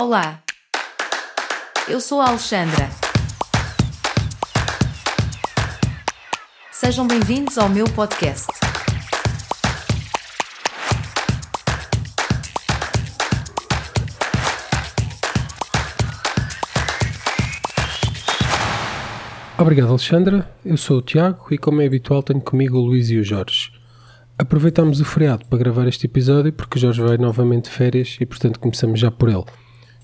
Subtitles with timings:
[0.00, 0.44] Olá.
[1.88, 2.88] Eu sou a Alexandra.
[6.70, 8.46] Sejam bem-vindos ao meu podcast.
[19.58, 20.48] Obrigado, Alexandra.
[20.64, 23.72] Eu sou o Tiago e, como é habitual, tenho comigo o Luís e o Jorge.
[24.38, 28.24] Aproveitamos o feriado para gravar este episódio porque o Jorge vai novamente de férias e,
[28.24, 29.44] portanto, começamos já por ele.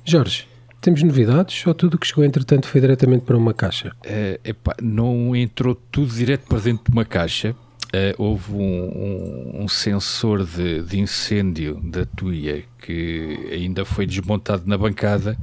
[0.06, 0.46] Jorge,
[0.82, 3.96] temos novidades ou tudo o que chegou entretanto foi diretamente para uma caixa?
[4.04, 7.56] Uh, epá, não entrou tudo direto para dentro de uma caixa.
[7.86, 14.64] Uh, houve um, um, um sensor de, de, incêndio da Tuia que ainda foi desmontado
[14.66, 15.38] na bancada.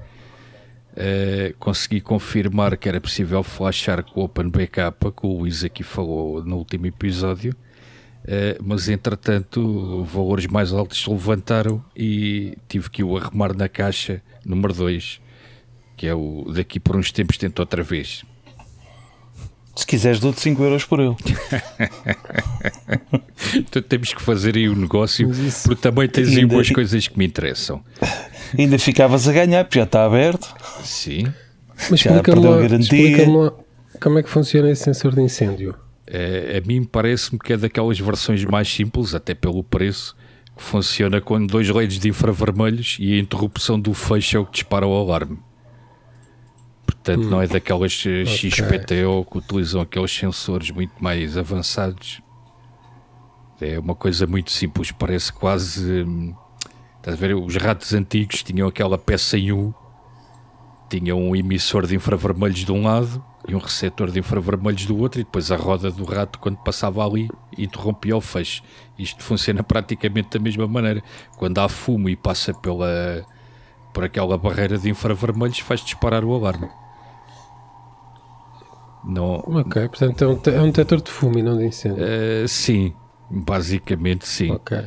[0.91, 5.81] Uh, consegui confirmar que era possível flashar com o Open Backup, que o Luís aqui
[5.81, 7.55] falou no último episódio.
[8.23, 14.21] Uh, mas entretanto valores mais altos se levantaram e tive que o arrumar na caixa
[14.45, 15.19] número 2
[16.01, 18.23] que é o daqui por uns tempos tento outra vez.
[19.75, 21.15] Se quiseres dou-te 5 euros por ele.
[23.53, 27.07] Então temos que fazer aí o um negócio isso, porque também tens aí boas coisas
[27.07, 27.83] que me interessam.
[28.57, 30.55] Ainda ficavas a ganhar porque já está aberto.
[30.83, 31.25] Sim.
[31.89, 33.53] Mas explica-me lá, explica lá
[33.99, 35.75] como é que funciona esse sensor de incêndio
[36.11, 40.15] a mim parece-me que é daquelas versões mais simples, até pelo preço,
[40.55, 44.51] que funciona com dois LEDs de infravermelhos e a interrupção do fecho é o que
[44.51, 45.39] dispara o alarme.
[46.85, 48.51] Portanto, hum, não é daquelas eh, okay.
[48.51, 52.21] XPTO que utilizam aqueles sensores muito mais avançados.
[53.61, 56.03] É uma coisa muito simples, parece quase.
[56.03, 56.35] Hum,
[56.97, 57.35] estás a ver?
[57.35, 59.73] Os ratos antigos tinham aquela peça em U,
[60.89, 65.19] tinham um emissor de infravermelhos de um lado e um receptor de infravermelhos do outro,
[65.19, 68.61] e depois a roda do rato, quando passava ali, interrompia o fecho.
[68.97, 71.03] Isto funciona praticamente da mesma maneira.
[71.37, 73.25] Quando há fumo e passa pela,
[73.93, 76.69] por aquela barreira de infravermelhos, faz disparar o alarme.
[79.03, 82.03] Não, ok, portanto é um, é um detector de fumo e não de incêndio.
[82.03, 82.93] Uh, sim,
[83.33, 84.51] Basicamente sim.
[84.51, 84.77] Ok.
[84.77, 84.83] Uh,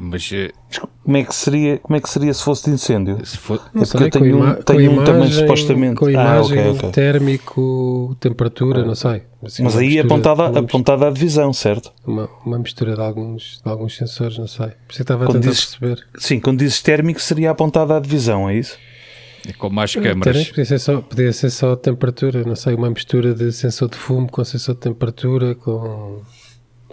[0.00, 3.18] mas uh, como é que seria, como é que seria se fosse de incêndio?
[3.26, 3.60] Se for...
[3.74, 6.70] Não é sei, eu tenho, um, tenho um também supostamente com a imagem, ah, okay,
[6.70, 6.90] okay.
[6.90, 8.84] térmico, temperatura, ah.
[8.84, 9.22] não sei.
[9.42, 11.92] Assim, mas aí apontada, apontada à divisão, certo?
[12.06, 14.68] Uma, uma mistura de alguns, de alguns sensores, não sei.
[14.68, 16.06] Por isso estava a tentar dizes, perceber.
[16.18, 18.78] Sim, quando dizes térmico seria apontada à divisão, é isso?
[19.48, 20.48] É com mais câmaras.
[20.48, 24.30] Podia ser, só, podia ser só temperatura, não sei, uma mistura de sensor de fumo
[24.30, 26.22] com sensor de temperatura, com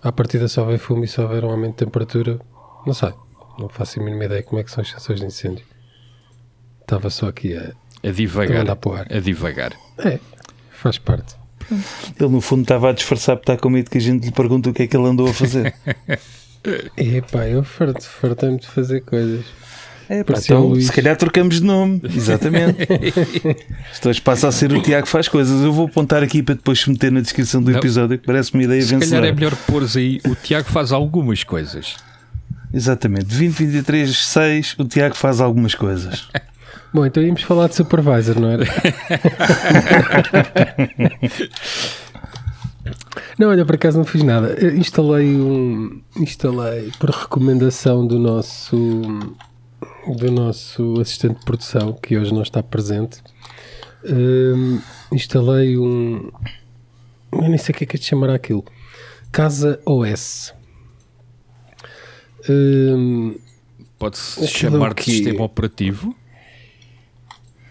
[0.06, 2.40] à partida só houver fumo e só houver um aumento de temperatura,
[2.86, 3.12] não sei.
[3.58, 5.66] Não faço a mínima ideia como é que são as sensores de incêndio.
[6.80, 7.74] Estava só aqui a,
[8.08, 8.70] a divagar.
[8.70, 9.74] A, a divagar.
[9.98, 10.20] É,
[10.70, 11.36] faz parte.
[12.20, 14.70] Ele no fundo estava a disfarçar porque está com medo que a gente lhe pergunte
[14.70, 15.74] o que é que ele andou a fazer.
[16.96, 19.44] Epá, eu fartei-me de fazer coisas.
[20.08, 22.88] É, pá, então, se calhar trocamos de nome, exatamente.
[23.92, 25.64] Isto hoje passa a ser o Tiago faz coisas.
[25.64, 27.80] Eu vou apontar aqui para depois se meter na descrição do não.
[27.80, 29.06] episódio, que parece uma ideia se vencedora.
[29.06, 31.96] Se calhar é melhor pôr aí o Tiago faz algumas coisas.
[32.74, 36.28] Exatamente, 2023 6 o Tiago faz algumas coisas.
[36.94, 38.66] Bom, então íamos falar de supervisor, não era?
[43.38, 44.56] Não, olha, por acaso não fiz nada.
[44.60, 46.02] Eu instalei um.
[46.18, 49.12] Instalei por recomendação do nosso
[50.14, 53.22] do nosso assistente de produção, que hoje não está presente,
[54.06, 54.80] um,
[55.12, 56.32] instalei um.
[57.32, 58.64] Eu nem sei o que é que é de chamar aquilo.
[59.32, 60.54] Casa OS.
[62.50, 63.36] Um,
[63.98, 66.16] Pode-se chamar de sistema operativo?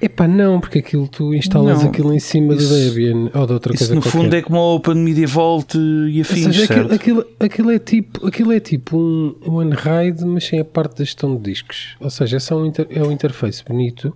[0.04, 3.52] Epá, não, porque aquilo tu instalas não, aquilo em cima isso, do Debian ou de
[3.54, 4.18] outra isso coisa no qualquer.
[4.18, 6.92] fundo é como o Open Media Vault e afins, seja, certo?
[6.92, 10.98] Aquilo, aquilo, aquilo, é tipo, aquilo é tipo um, um Unride, mas sem a parte
[10.98, 11.96] da gestão de discos.
[12.00, 14.14] Ou seja, é só um, inter, é um interface bonito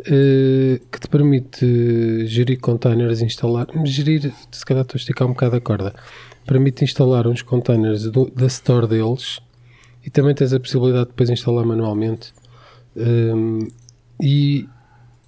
[0.00, 5.56] uh, que te permite gerir containers, instalar, gerir, se calhar estou a esticar um bocado
[5.56, 5.94] a corda,
[6.46, 9.40] permite instalar uns containers do, da store deles
[10.04, 12.34] e também tens a possibilidade de depois instalar manualmente.
[12.94, 13.66] Um,
[14.22, 14.68] e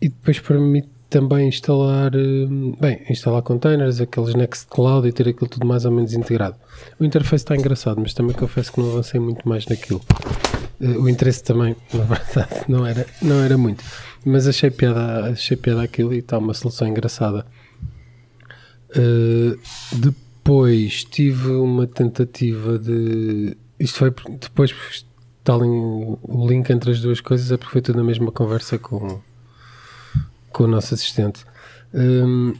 [0.02, 2.46] e depois permite também instalar, eh,
[2.80, 6.56] bem, instalar containers, aqueles Nextcloud e ter aquilo tudo mais ou menos integrado.
[6.98, 10.00] O interface está engraçado, mas também confesso que não avancei muito mais naquilo.
[10.80, 13.84] Eh, o interesse também, na verdade, não era, não era muito.
[14.24, 17.46] Mas achei piada, achei piada aquilo e está uma solução engraçada.
[18.90, 19.58] Uh,
[19.92, 23.56] depois tive uma tentativa de.
[23.78, 24.74] Isto foi depois
[25.38, 29.20] está o link entre as duas coisas, é porque foi tudo na mesma conversa com
[30.52, 31.44] com o nosso assistente,
[31.94, 32.54] um,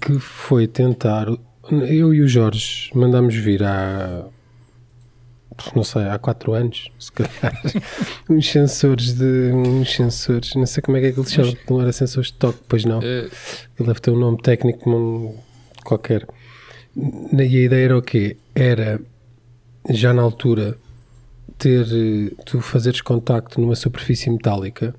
[0.00, 1.26] que foi tentar.
[1.70, 4.24] Eu e o Jorge mandámos vir há
[5.76, 7.62] não sei, há 4 anos, se calhar,
[8.28, 9.52] uns sensores de.
[9.52, 12.38] uns sensores, não sei como é que é que eles chamam, não era sensores de
[12.38, 13.00] toque, pois não.
[13.02, 13.28] Eh,
[13.78, 15.36] Ele deve ter um nome técnico um,
[15.84, 16.26] qualquer.
[16.96, 18.36] E a ideia era o quê?
[18.54, 19.00] Era
[19.90, 20.76] já na altura
[21.58, 24.94] ter eh, tu fazeres contacto numa superfície metálica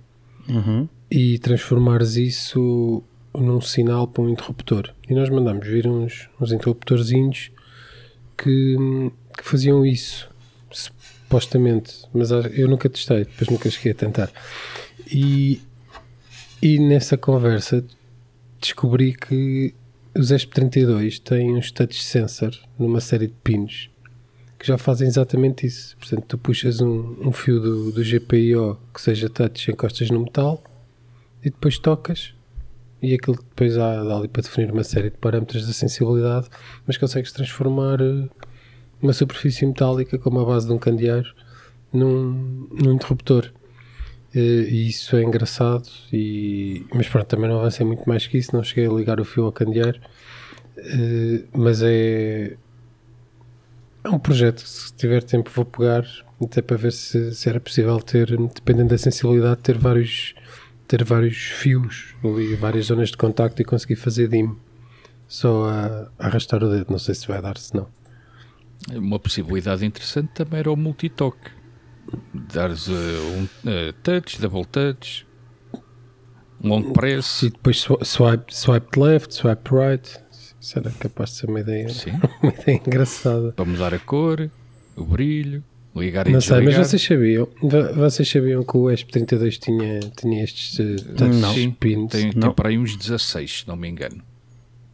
[0.47, 0.87] Uhum.
[1.13, 3.03] E transformares isso
[3.35, 4.91] num sinal para um interruptor.
[5.07, 7.51] E nós mandámos vir uns, uns interruptorzinhos
[8.35, 8.75] que,
[9.37, 10.27] que faziam isso,
[10.71, 14.31] supostamente, mas eu nunca testei, depois nunca cheguei a tentar.
[15.05, 15.61] E,
[16.59, 17.85] e nessa conversa
[18.59, 19.75] descobri que
[20.17, 23.91] os ESP32 têm uns touch sensor numa série de pinos
[24.57, 25.95] que já fazem exatamente isso.
[25.97, 30.63] Portanto, tu puxas um, um fio do, do GPIO que seja touch, encostas no metal
[31.43, 32.33] e depois tocas
[33.01, 36.47] e aquilo que depois há ali para definir uma série de parâmetros da sensibilidade,
[36.87, 38.29] mas consegues transformar eh,
[39.01, 41.33] uma superfície metálica como a base de um candeeiro
[41.91, 43.51] num, num interruptor.
[44.33, 48.55] Eh, E isso é engraçado, e, mas pronto, também não avancei muito mais que isso,
[48.55, 49.99] não cheguei a ligar o fio ao candeeiro,
[50.77, 52.55] Eh, mas é,
[54.03, 56.03] é um projeto, se tiver tempo vou pegar,
[56.41, 60.33] até para ver se, se era possível ter, dependendo da sensibilidade, ter vários,
[60.87, 64.55] ter vários fios ali, várias zonas de contacto e conseguir fazer DIM
[65.27, 66.87] só a, a arrastar o dedo.
[66.91, 67.87] Não sei se vai dar, se não.
[68.93, 71.49] Uma possibilidade interessante também era o multitoque.
[72.33, 75.25] Dares eh, um eh, touch, double touch,
[76.61, 77.43] um long press.
[77.43, 80.19] E depois swi- swipe, swipe left, swipe right.
[80.59, 82.11] Isso era capaz de ser uma ideia, Sim,
[82.43, 83.51] uma ideia engraçada.
[83.53, 84.49] para mudar a cor,
[84.95, 85.63] o brilho,
[85.95, 90.43] ligar e Não sei, mas vocês sabiam, vo- vocês sabiam que o ESP32 tinha, tinha
[90.43, 91.53] estes uh, touch Não.
[91.53, 92.09] Sim, pins?
[92.11, 92.53] Tem, tem Não.
[92.53, 94.21] para aí uns 16, se não me engano.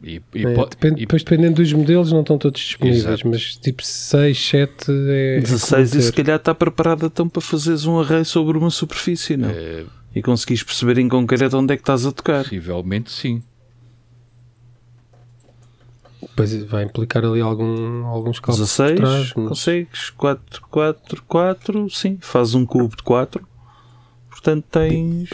[0.02, 3.28] E, e É, po- depende- e- depois dependendo dos modelos não estão todos disponíveis, Exato.
[3.28, 4.72] mas tipo 6, 7
[5.08, 5.36] é.
[5.36, 9.36] é 16 e se calhar está preparada então para fazeres um array sobre uma superfície,
[9.36, 9.50] não?
[9.50, 12.44] eh, E conseguires perceber em concreto onde é que estás a tocar.
[12.44, 13.42] possivelmente sim.
[16.42, 19.32] Depois vai implicar ali algum, alguns cálculos por 16, trás.
[19.36, 23.46] mas- consegues 4, 4, 4, sim, fazes um cubo de 4,
[24.30, 25.28] portanto tens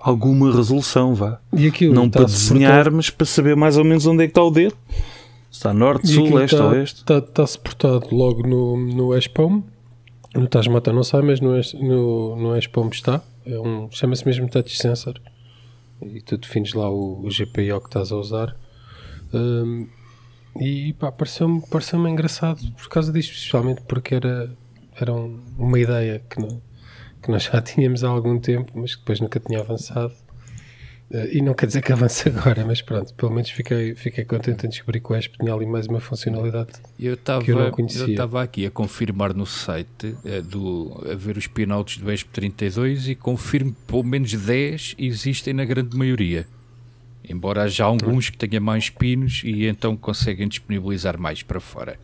[0.00, 1.40] alguma resolução, vá.
[1.52, 4.42] E Não está para desenhar, mas para saber mais ou menos onde é que está
[4.42, 4.76] o dedo.
[5.50, 7.00] Se Está norte, sul, leste, oeste.
[7.00, 9.62] Está, está suportado logo no, no ESPOM.
[10.34, 13.22] No Tasmata não sai, mas no, no, no está.
[13.46, 15.14] É um, Chama-se mesmo Touch Sensor.
[16.02, 18.56] E tu defines lá o, o GPIO que estás a usar.
[19.32, 19.86] Hum,
[20.60, 24.50] e pá, pareceu-me pareceu engraçado por causa disto, especialmente porque era,
[25.00, 26.60] era um- uma ideia que, não,
[27.22, 30.12] que nós já tínhamos há algum tempo, mas que depois nunca tinha avançado.
[31.10, 34.64] Eh, E não quer dizer que avance agora, mas pronto, pelo menos fiquei, fiquei contente
[34.66, 36.70] em descobrir que o ESP tinha ali mais uma funcionalidade.
[36.98, 38.06] Eu estava Que eu não eu conhecia.
[38.06, 43.14] estava aqui a confirmar no site eh, do, a ver os pinouts do ESP32 e
[43.14, 46.46] confirmo que pelo menos 10 existem na grande maioria.
[47.28, 51.98] Embora haja alguns que tenham mais pinos e então conseguem disponibilizar mais para fora.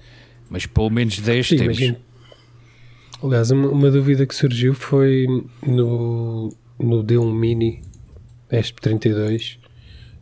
[0.49, 1.79] Mas pelo menos 10 Sim, temos.
[1.79, 1.99] imagino.
[3.23, 5.27] Aliás, uma, uma dúvida que surgiu foi
[5.67, 7.83] no, no D1 Mini
[8.51, 9.59] ESP32.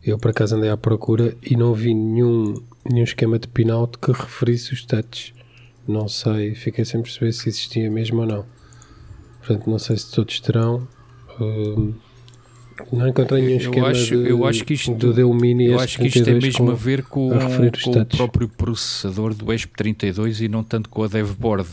[0.03, 2.55] Eu por acaso andei à procura e não vi nenhum,
[2.89, 5.33] nenhum esquema de pinout que referisse os touches.
[5.87, 8.45] Não sei, fiquei sem perceber se existia mesmo ou não.
[9.39, 10.87] Portanto, não sei se todos terão.
[11.39, 11.93] Hum,
[12.91, 15.79] não encontrei nenhum Eu esquema acho- de, eu acho que isto- do D1 Mini Eu
[15.79, 19.33] acho que isto tem ESP32 mesmo com- a ver com, a com o próprio processador
[19.33, 21.67] do ESP32 e não tanto com a DevBoard.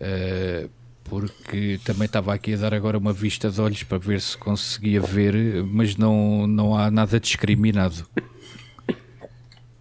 [0.00, 0.68] Eh,
[1.04, 5.00] porque também estava aqui a dar agora uma vista de olhos para ver se conseguia
[5.00, 8.06] ver, mas não, não há nada discriminado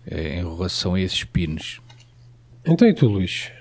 [0.06, 1.80] eh, em relação a esses pinos.
[2.66, 3.52] Então e tu, Luís?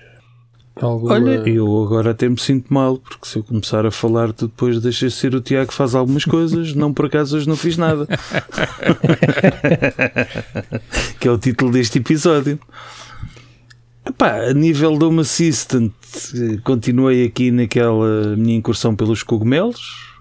[0.81, 1.15] Alguma...
[1.15, 4.81] Olha, eu agora até me sinto mal, porque se eu começar a falar, tu depois
[4.81, 7.77] deixas de ser o Tiago que faz algumas coisas, não por acaso hoje não fiz
[7.77, 8.07] nada.
[11.21, 12.59] que é o título deste episódio.
[14.05, 15.93] Epá, a nível de Home Assistant,
[16.65, 20.17] continuei aqui naquela minha incursão pelos cogumelos.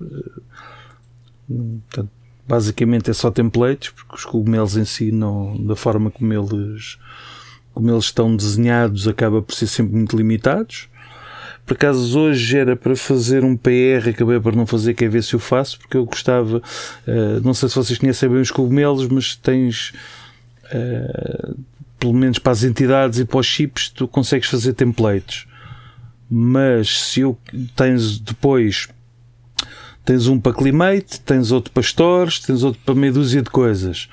[1.48, 2.12] Portanto,
[2.48, 7.00] basicamente é só templates, porque os cogumelos em si, não, da forma como eles
[7.73, 10.89] como eles estão desenhados, acaba por ser sempre muito limitados.
[11.65, 15.33] Por acaso hoje era para fazer um PR, acabei por não fazer, quer ver se
[15.33, 16.61] eu faço, porque eu gostava,
[17.07, 19.93] eh, não sei se vocês conhecem bem os cogumelos, mas tens,
[20.71, 21.53] eh,
[21.99, 25.45] pelo menos para as entidades e para os chips, tu consegues fazer templates.
[26.29, 27.37] Mas se eu
[27.75, 28.89] tens depois
[30.03, 34.09] tens um para Climate, tens outro para Stores, tens outro para meia dúzia de coisas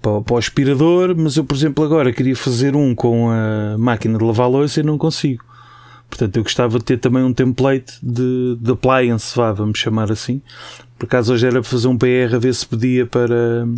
[0.00, 4.18] para, para o aspirador, mas eu, por exemplo, agora queria fazer um com a máquina
[4.18, 5.44] de lavar louça e não consigo.
[6.08, 10.40] Portanto, eu gostava de ter também um template de, de appliance, vá, vamos chamar assim.
[10.98, 13.68] Por acaso hoje era para fazer um PR a ver se podia para,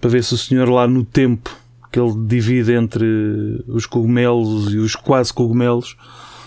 [0.00, 1.56] para ver se o senhor lá no tempo
[1.90, 5.96] que ele divide entre os cogumelos e os quase cogumelos,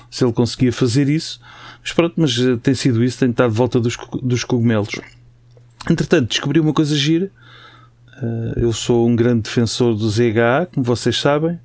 [0.10, 1.40] se ele conseguia fazer isso.
[1.82, 5.00] Mas pronto, mas eh, tem sido isso, tem estado de volta dos, dos cogumelos.
[5.90, 7.32] Entretanto, descobri uma coisa gira.
[8.22, 11.60] Uh, eu sou um grande defensor do ZHA, como vocês sabem,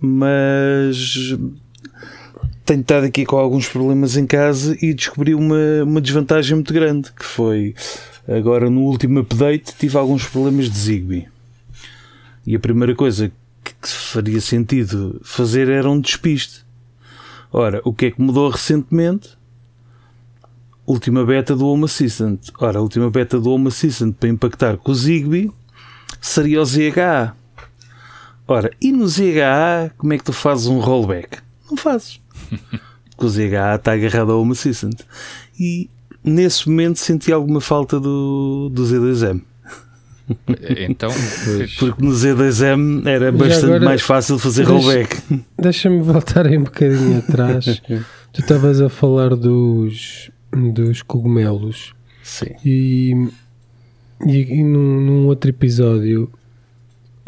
[0.00, 1.36] mas
[2.64, 7.10] tenho estado aqui com alguns problemas em casa e descobri uma, uma desvantagem muito grande,
[7.12, 7.74] que foi
[8.28, 11.28] agora no último update tive alguns problemas de Zigbee.
[12.46, 13.32] E a primeira coisa
[13.64, 16.64] que faria sentido fazer era um despiste.
[17.52, 19.37] Ora, o que é que mudou recentemente?
[20.88, 22.48] Última beta do Home Assistant.
[22.58, 25.52] Ora, a última beta do Home Assistant para impactar com o Zigbee
[26.18, 27.36] seria o ZHA.
[28.46, 31.40] Ora, e no ZHA, como é que tu fazes um rollback?
[31.70, 32.22] Não fazes.
[33.10, 34.98] Porque o ZHA está agarrado ao Home Assistant.
[35.60, 35.90] E
[36.24, 39.42] nesse momento senti alguma falta do, do Z2M.
[40.88, 41.10] Então,
[41.78, 45.44] porque no Z2M era bastante agora, mais fácil fazer deixa, rollback.
[45.58, 47.82] Deixa-me voltar aí um bocadinho atrás.
[48.32, 51.94] tu estavas a falar dos, dos cogumelos.
[52.22, 52.54] Sim.
[52.64, 53.28] E,
[54.26, 56.30] e, e num, num outro episódio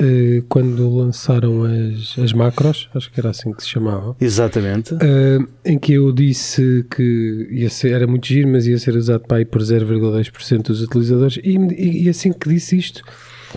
[0.00, 4.17] Uh, quando lançaram as, as macros, acho que era assim que se chamava.
[4.19, 4.95] Exatamente.
[4.95, 9.21] Uh, em que eu disse que ia ser, era muito giro, mas ia ser usado
[9.27, 11.39] para aí por 0,2% dos utilizadores.
[11.45, 13.03] E, e, e, assim que disse isto,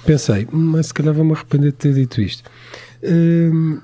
[0.05, 2.43] pensei, hum, mas se calhar vou-me arrepender de ter dito isto.
[3.01, 3.81] Uh,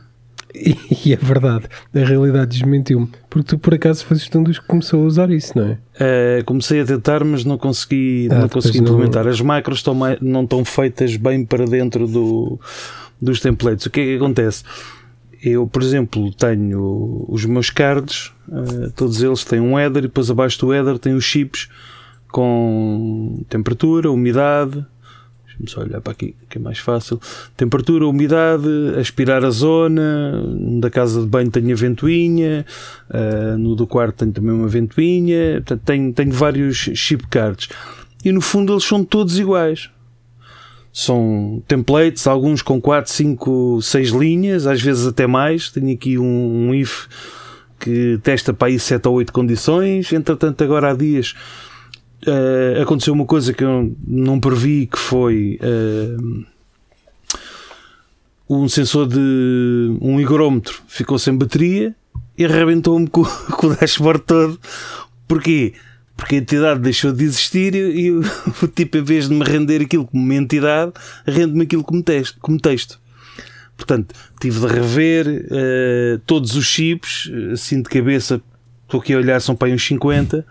[1.05, 3.09] e, é verdade, a realidade desmentiu-me.
[3.29, 6.39] Porque tu por acaso fazes um dos que começou a usar isso, não é?
[6.41, 9.25] Uh, comecei a tentar, mas não consegui, ah, não consegui implementar.
[9.25, 9.31] Não...
[9.31, 12.59] As macros estão não estão feitas bem para dentro do,
[13.21, 13.85] dos templates.
[13.85, 14.63] O que é que acontece?
[15.41, 20.29] Eu, por exemplo, tenho os meus cards, uh, todos eles têm um header e depois
[20.29, 21.69] abaixo do header tem os chips
[22.31, 24.85] com temperatura, umidade,
[25.59, 27.19] Vamos só olhar para aqui, que é mais fácil.
[27.57, 28.65] Temperatura, umidade,
[28.97, 30.41] aspirar a zona.
[30.79, 32.65] Da casa de banho tenho a ventoinha.
[33.09, 35.55] Uh, no do quarto tenho também uma ventoinha.
[35.55, 37.67] Portanto, tenho, tenho vários chip cards.
[38.23, 39.89] E no fundo eles são todos iguais.
[40.93, 45.69] São templates, alguns com 4, 5, 6 linhas, às vezes até mais.
[45.69, 47.07] Tenho aqui um, um if
[47.77, 50.11] que testa para aí 7 ou 8 condições.
[50.13, 51.35] Entretanto, agora há dias
[52.27, 56.45] uh, aconteceu uma coisa que eu não previ que foi uh,
[58.49, 61.95] um sensor de um higrómetro ficou sem bateria
[62.38, 64.59] e arrebentou-me com, com, o dashboard todo.
[65.27, 65.73] Porquê?
[66.15, 68.21] Porque a entidade deixou de existir e, o,
[68.63, 70.93] o, tipo, em vez de me render aquilo como uma entidade,
[71.27, 72.38] rende-me aquilo como texto.
[72.39, 72.99] Como texto.
[73.75, 78.41] Portanto, tive de rever uh, todos os chips, assim de cabeça,
[78.85, 80.45] estou aqui a olhar, são para aí uns 50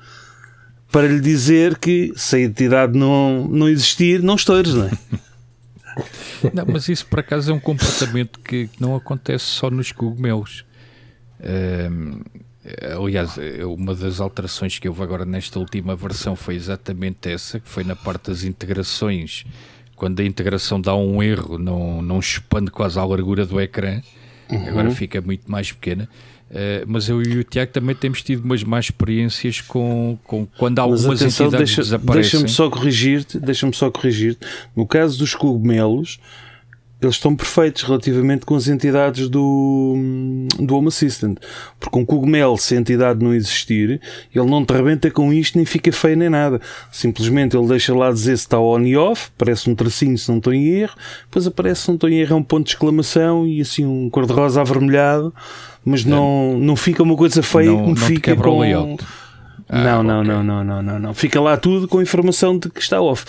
[0.90, 4.90] para lhe dizer que se a entidade não, não existir, não estoures, não é?
[6.54, 10.64] Não, mas isso por acaso é um comportamento que não acontece só nos cogumelos.
[11.40, 12.20] Um,
[12.96, 13.32] aliás,
[13.66, 17.96] uma das alterações que houve agora nesta última versão foi exatamente essa, que foi na
[17.96, 19.44] parte das integrações.
[19.96, 24.00] Quando a integração dá um erro, não, não expande quase a largura do ecrã,
[24.48, 24.68] uhum.
[24.68, 26.08] agora fica muito mais pequena.
[26.50, 30.78] Uh, mas eu e o Tiago também temos tido umas más experiências com, com quando
[30.78, 32.40] algumas mas atenção, entidades deixa, desaparecem.
[32.40, 34.46] Deixa-me só corrigir-te, deixa-me só corrigir-te.
[34.74, 36.18] No caso dos cogumelos,
[37.00, 39.94] eles estão perfeitos relativamente com as entidades do,
[40.58, 41.38] do Home Assistant.
[41.78, 44.00] Porque um cogumelo, se a entidade não existir,
[44.34, 46.60] ele não te rebenta com isto, nem fica feio nem nada.
[46.90, 50.38] Simplesmente ele deixa lá dizer se está on e off, parece um tracinho se não
[50.38, 50.94] estou em erro,
[51.26, 54.10] depois aparece se não estou em erro é um ponto de exclamação e assim um
[54.10, 55.32] cor-de-rosa avermelhado,
[55.84, 58.58] mas não, não fica uma coisa feia não, como não fica com...
[58.58, 59.04] Layout.
[59.68, 60.32] Ah, não, não, okay.
[60.32, 61.14] não, não, não, não, não.
[61.14, 63.24] Fica lá tudo com informação de que está off.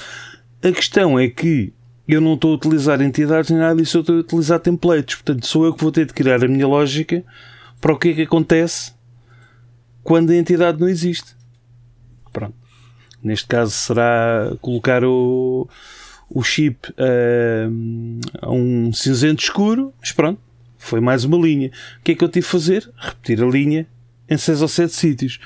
[0.63, 1.73] A questão é que
[2.13, 5.15] eu não estou a utilizar entidades nem nada disso, eu estou a utilizar templates.
[5.15, 7.23] Portanto, sou eu que vou ter de criar a minha lógica
[7.79, 8.93] para o que é que acontece
[10.03, 11.35] quando a entidade não existe.
[12.33, 12.55] Pronto.
[13.21, 15.69] Neste caso será colocar o,
[16.29, 20.39] o chip uh, a um cinzento escuro, mas pronto,
[20.77, 21.69] foi mais uma linha.
[21.99, 22.89] O que é que eu tive de fazer?
[22.97, 23.85] Repetir a linha
[24.27, 25.39] em 6 ou 7 sítios.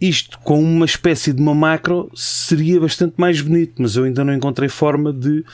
[0.00, 4.34] Isto com uma espécie de uma macro seria bastante mais bonito, mas eu ainda não
[4.34, 5.44] encontrei forma de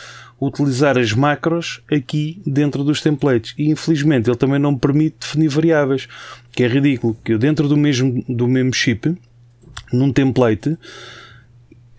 [0.40, 3.54] utilizar as macros aqui dentro dos templates.
[3.58, 6.06] E infelizmente ele também não me permite definir variáveis,
[6.52, 9.16] que é ridículo, que eu dentro do mesmo, do mesmo chip,
[9.92, 10.76] num template,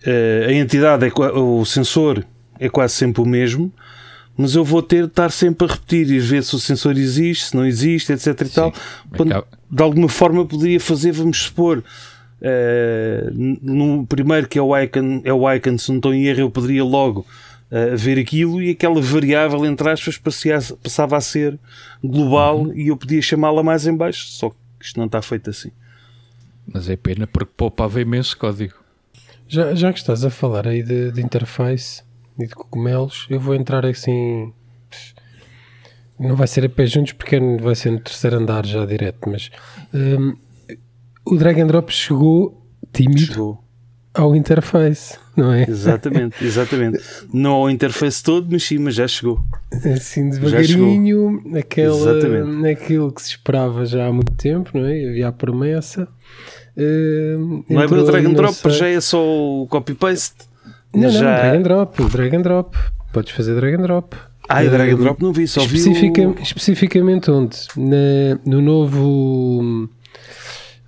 [0.04, 2.24] eh, a entidade, é, o sensor
[2.58, 3.72] é quase sempre o mesmo,
[4.36, 7.46] mas eu vou ter de estar sempre a repetir e ver se o sensor existe,
[7.46, 8.40] se não existe, etc.
[8.40, 8.74] e tal.
[9.16, 11.82] Quando, de alguma forma poderia fazer, vamos supor,
[12.40, 16.40] eh, no primeiro que é o icon, é o icon, se não estou em erro,
[16.40, 17.26] eu poderia logo
[17.70, 20.18] eh, ver aquilo e aquela variável, entre aspas,
[20.82, 21.58] passava a ser
[22.02, 22.72] global Uhum.
[22.74, 25.70] e eu podia chamá-la mais em baixo, só que isto não está feito assim.
[26.66, 28.74] Mas é pena porque poupava imenso código.
[29.48, 32.02] Já, já que estás a falar aí de, de interface
[32.38, 34.52] e de cogumelos, eu vou entrar assim.
[36.18, 39.50] Não vai ser a pé juntos porque vai ser no terceiro andar já direto, mas
[39.94, 40.36] hum,
[41.32, 43.64] o drag and drop chegou tímido Chegou.
[44.14, 45.64] ao interface, não é?
[45.68, 46.98] Exatamente, exatamente.
[47.32, 49.38] Não ao interface todo, mas sim, mas já chegou.
[49.94, 52.66] Assim devagarinho, aquela, Exatamente.
[52.68, 55.08] aquilo que se esperava já há muito tempo, não é?
[55.08, 56.08] Havia a promessa.
[56.76, 60.36] Hum, Não é entrou o drag and não drop, sei- já é só o copy-paste.
[60.94, 61.36] Não, não, já...
[61.40, 62.78] drag and drop, drag and drop.
[63.12, 64.16] Podes fazer drag and drop.
[64.48, 66.34] Ah, e drag and Hum, drop não vi, só vi Especifica- o...
[66.40, 67.56] Especificamente onde?
[67.76, 69.88] Na- no novo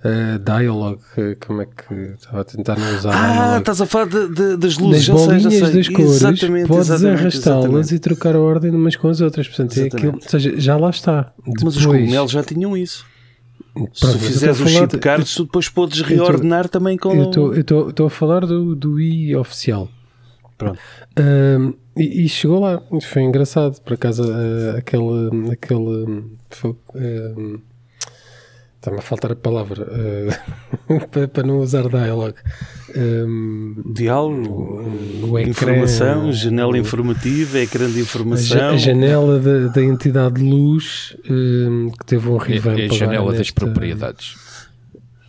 [0.05, 1.01] uh, dialogue.
[1.17, 3.59] eh, Como é que estava a tentar não usar Ah, dialogue.
[3.59, 5.71] estás a falar de- de- das luzes, sei, bolinhas sei.
[5.71, 9.47] das cores, Exatamente, podes arrastá-las e trocar a ordem umas com as outras.
[9.47, 11.33] Portanto, é aquilo, ou seja, já lá está.
[11.63, 13.05] Mas os Depois- cogumelos já tinham isso.
[13.73, 17.53] Pronto, Se fizeres falar chip cards, tu depois podes reordenar também com Eu o...
[17.57, 19.87] estou- a falar do, do i oficial.
[20.57, 20.77] Pronto.
[21.17, 26.05] Ahm, e, e chegou lá, foi engraçado, por acaso ah, aquele, aquele
[26.95, 27.57] ahm,
[28.81, 29.87] está-me a faltar a palavra
[30.89, 32.35] ah, para, para não usar dialogue
[32.95, 34.83] Ahm, Diálogo,
[35.23, 38.69] o ecrã, informação, janela o- informativa, ecrã de informação.
[38.71, 42.93] a janela da, da entidade de luz ahm, que teve um revamp É, é a
[42.93, 44.35] janela das nesta- propriedades.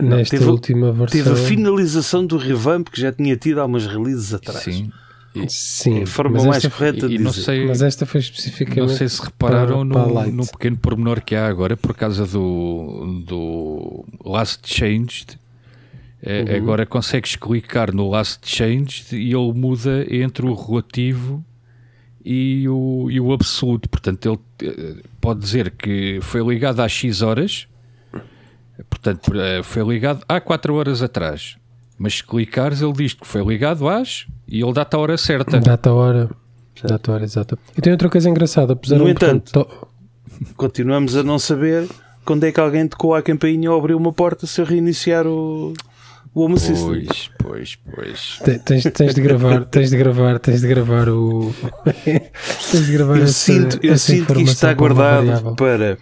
[0.01, 3.87] nesta teve- última versão Teve a finalização do revamp que já tinha tido há umas
[3.87, 4.65] releases atrás.
[4.65, 4.91] Sim.
[5.49, 8.25] Sim, É a forma mas mais esta, correta de não sei, mas esta foi não
[8.25, 14.05] especificamente sei se repararam para- no pequeno pormenor que há agora por causa do, do
[14.25, 15.39] Last Changed.
[16.25, 16.57] É, Uhum.
[16.57, 21.45] Agora consegues clicar no Last Changed e ele muda entre o relativo
[22.25, 23.89] e o, e o absoluto.
[23.89, 27.67] Portanto, ele eh, pode dizer que foi ligado às X horas,
[28.89, 31.57] portanto, eh, foi ligado há 4 horas atrás.
[32.03, 35.61] Mas se clicares, ele diz que foi ligado às e ele dá-te a hora certa.
[35.61, 36.31] Data a hora.
[36.83, 37.57] Data a hora, exato.
[37.79, 38.75] E tem outra coisa engraçada.
[38.75, 39.89] Puseram No um entanto, to-
[40.57, 41.87] Continuamos a não saber
[42.25, 45.73] quando é que alguém tocou à campainha ou abriu uma porta se eu reiniciar o,
[46.35, 47.07] o Home Assistant.
[47.07, 48.39] Pois, pois, pois.
[48.45, 51.55] Te- Tens, tens de gravar, tens de gravar, tens de gravar o.
[52.73, 55.55] tens de gravar Eu essa, sinto, eu essa sinto que isto está guardado variável.
[55.55, 55.99] para.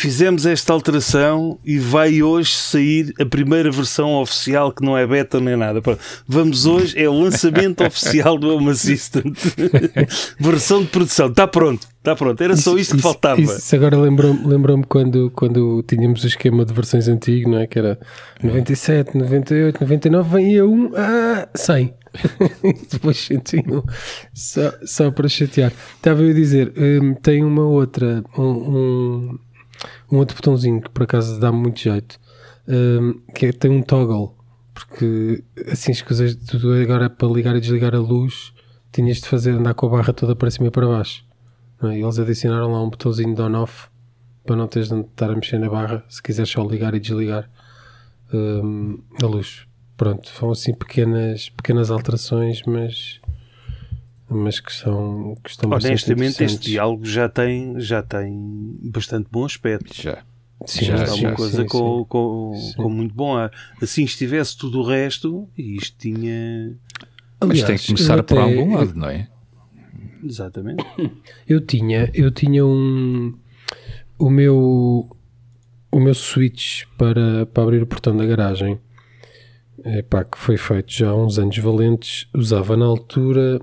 [0.00, 5.38] Fizemos esta alteração e vai hoje sair a primeira versão oficial que não é beta
[5.38, 5.82] nem nada.
[6.26, 9.36] Vamos hoje, é o lançamento oficial do Home Assistant.
[10.40, 11.26] versão de produção.
[11.26, 12.42] Está pronto, está pronto.
[12.42, 13.42] Era só isto que faltava.
[13.42, 17.66] Isso, isso agora lembrou-me lembrou quando, quando tínhamos o esquema de versões antigo, não é?
[17.66, 18.00] Que era
[18.42, 21.94] 97, 98, 99, vem a 1, ah, 100.
[22.64, 23.82] E Depois 101.
[24.32, 25.74] Só, só para chatear.
[25.94, 29.38] Estava eu a dizer, hum, tem uma outra, um, um,
[30.10, 32.18] um outro botãozinho que por acaso dá muito jeito,
[32.68, 34.34] hum, que é, tem um toggle.
[34.74, 38.52] Porque assim as coisas, tudo agora para ligar e desligar a luz,
[38.92, 41.24] tinhas de fazer andar com a barra toda para cima e para baixo.
[41.80, 41.98] Não é?
[41.98, 43.88] Eles adicionaram lá um botãozinho de on-off
[44.44, 47.48] para não teres de estar a mexer na barra se quiseres só ligar e desligar
[48.32, 49.66] hum, a luz.
[49.96, 53.19] Pronto, são assim pequenas, pequenas alterações, mas,
[54.30, 59.44] mas que, são, que estão bastante Honestamente, este diálogo já tem, já tem bastante bom
[59.44, 59.94] aspecto.
[59.94, 60.22] Já.
[60.66, 62.04] Sim, já, Está sim, uma coisa sim, com, sim.
[62.08, 63.50] com, com muito bom ar.
[63.80, 66.76] Assim estivesse tudo o resto, e isto tinha.
[67.40, 69.28] Mas tem Aliás, que começar por algum lado, não é?
[70.22, 70.84] Exatamente.
[71.48, 73.34] Eu tinha, eu tinha um
[74.18, 75.16] o meu
[75.90, 78.78] o meu switch para, para abrir o portão da garagem
[79.84, 83.60] epá, que foi feito já há uns anos valentes, usava na altura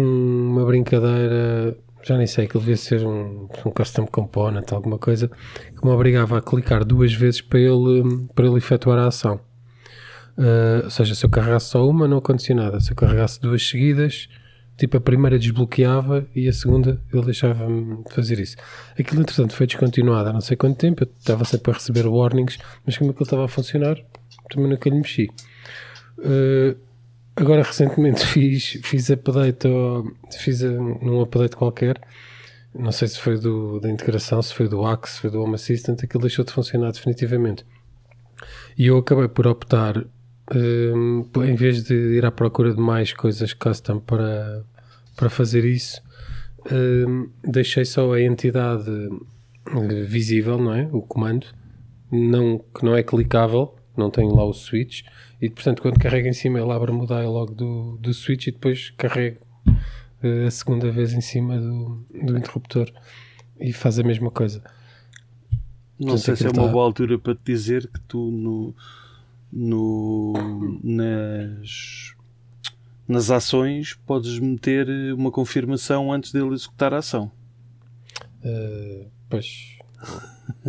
[0.00, 5.84] uma brincadeira, já nem sei, que devia ser um, um custom component, alguma coisa, que
[5.84, 9.40] me obrigava a clicar duas vezes para ele, para ele efetuar a ação.
[10.36, 12.80] Uh, ou seja, se eu carregasse só uma, não acontecia nada.
[12.80, 14.28] Se eu carregasse duas seguidas,
[14.76, 18.56] tipo a primeira desbloqueava e a segunda ele deixava-me fazer isso.
[18.98, 21.04] Aquilo, entretanto, foi descontinuado há não sei quanto tempo.
[21.04, 23.96] Eu estava sempre a receber warnings, mas como aquilo estava a funcionar,
[24.50, 25.30] também nunca lhe mexi.
[26.18, 26.76] Uh,
[27.36, 30.04] agora, recentemente, fiz, fiz update, ao,
[30.38, 32.00] fiz um, um update qualquer.
[32.74, 35.54] Não sei se foi do, da integração, se foi do Axe, se foi do Home
[35.54, 37.64] Assistant, aquilo deixou de funcionar definitivamente.
[38.76, 40.04] E eu acabei por optar,
[40.52, 44.64] hum, em vez de ir à procura de mais coisas custom para,
[45.16, 46.02] para fazer isso,
[46.70, 48.90] hum, deixei só a entidade
[49.68, 50.88] eh, visível, não é?
[50.92, 51.46] O comando,
[52.10, 55.02] não, que não é clicável, não tem lá o switch,
[55.44, 58.88] e portanto quando carrego em cima ele abre-me o dialog do, do switch e depois
[58.96, 59.40] carrego
[60.22, 62.90] eh, a segunda vez em cima do, do interruptor
[63.60, 64.62] e faz a mesma coisa.
[65.98, 68.74] Não Portanto, sei se é uma tá- boa altura para te dizer que tu no,
[69.52, 70.32] no,
[70.82, 72.14] nas,
[73.06, 77.30] nas ações podes meter uma confirmação antes dele executar a ação.
[78.42, 79.73] Uh, pois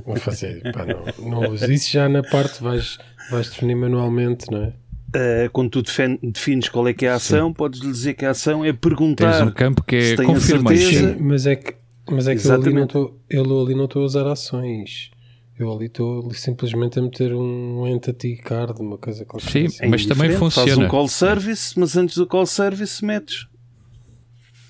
[0.05, 1.71] vou fazer, pá, não, não uso.
[1.71, 2.97] Isso já na parte vais,
[3.29, 4.73] vais definir manualmente, não é?
[5.15, 5.81] Uh, quando tu
[6.21, 9.31] defines qual é que é a ação, podes lhe dizer que a ação é perguntar
[9.39, 10.91] Tens um campo que é confirmation.
[10.91, 11.13] certeza.
[11.13, 11.73] Sim, mas é que,
[12.11, 12.85] mas é que eu ali não Exatamente.
[12.87, 15.11] estou eu ali não estou a usar ações.
[15.57, 19.85] Eu ali estou simplesmente a meter um entity card, uma coisa qualquer Sim, assim.
[19.85, 20.85] É mas também indiferente, Faz funciona.
[20.85, 23.47] um call service, mas antes do call service metes.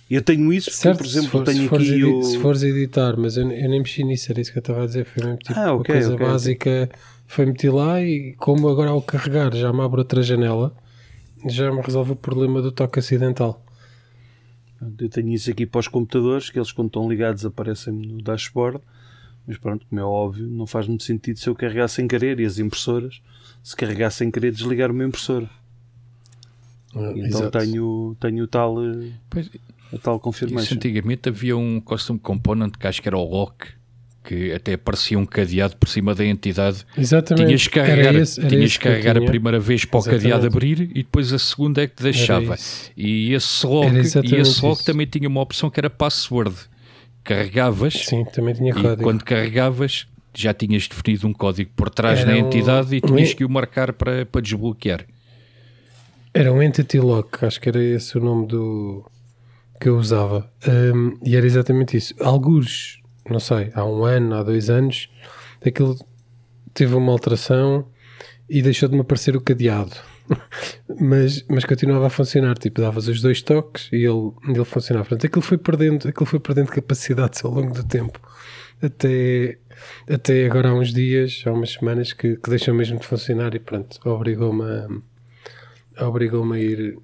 [0.09, 2.23] Eu tenho isso porque, Certo, por exemplo, for- se tenho fores aqui edi- o...
[2.23, 4.85] se fores editar, mas eu, eu nem mexi nisso, era isso que eu estava a
[4.85, 5.05] dizer.
[5.05, 6.27] Foi mesmo tipo Ah, uma ok, coisa ok, ok.
[6.31, 6.89] básica.
[7.27, 10.75] Foi meter lá e como agora ao carregar já me abre outra janela,
[11.49, 13.63] já me resolve o problema do toque acidental.
[14.99, 18.79] Eu tenho isso aqui para os computadores, que eles quando estão ligados aparecem no dashboard,
[19.47, 22.45] mas pronto, como é óbvio, não faz muito sentido se eu carregar sem querer e
[22.45, 23.21] as impressoras,
[23.63, 25.49] se carregar sem querer, desligar uma impressora.
[26.95, 27.57] Ah, Então exato.
[27.59, 29.49] tenho, tenho tal, eh, Pois,
[29.93, 30.75] a tal isso confirmation.
[30.75, 33.67] antigamente havia um custom component que acho que era o lock,
[34.23, 36.83] que até aparecia um cadeado por cima da entidade.
[36.97, 37.45] Exatamente.
[37.47, 39.99] Tinhas que Era carregar, esse- era tinhas esse que carregar a primeira vez para o
[40.01, 40.21] Exatamente.
[40.23, 42.45] cadeado abrir e depois a segunda é que deixava.
[42.45, 42.91] Era isso.
[42.97, 44.01] E esse lock, Era e
[44.41, 44.85] esse lock isso.
[44.85, 46.55] também tinha uma opção que era password.
[47.23, 49.03] Carregavas Sim, também tinha e código.
[49.03, 53.31] quando carregavas já tinhas definido um código por trás Era um- entidade e um tinhas
[53.31, 55.05] e- que o marcar para, para desbloquear.
[56.33, 59.05] Era um Entity Lock, acho que era esse o nome do
[59.85, 60.51] que eu usava.
[60.67, 62.15] Um, e era exatamente isso.
[62.19, 65.11] Alguns, não sei, há um ano, há dois anos,
[65.63, 65.95] aquilo
[66.73, 67.87] teve uma alteração
[68.49, 69.95] e deixou de me aparecer o cadeado.
[70.99, 75.05] mas, mas continuava a funcionar, tipo, davas os dois toques e ele, ele funcionava.
[75.07, 78.19] Portanto, aquilo foi perdendo, aquilo foi perdendo capacidades ao longo do tempo.
[78.81, 79.59] Até,
[80.09, 83.59] até agora há uns dias, há umas semanas que, que deixou mesmo de funcionar e
[83.59, 86.97] pronto, obrigou-me a, obrigou-me a ir,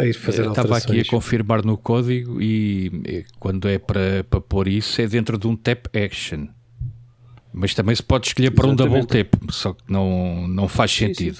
[0.00, 1.00] a ir fazer Eu Estava alterações.
[1.00, 5.38] aqui a confirmar no código e eh, quando é para, para pôr isso é dentro
[5.38, 6.46] de um tap action.
[7.52, 9.30] Mas também se pode escolher para um double Exatamente.
[9.30, 11.38] tap, só que não, não faz sentido.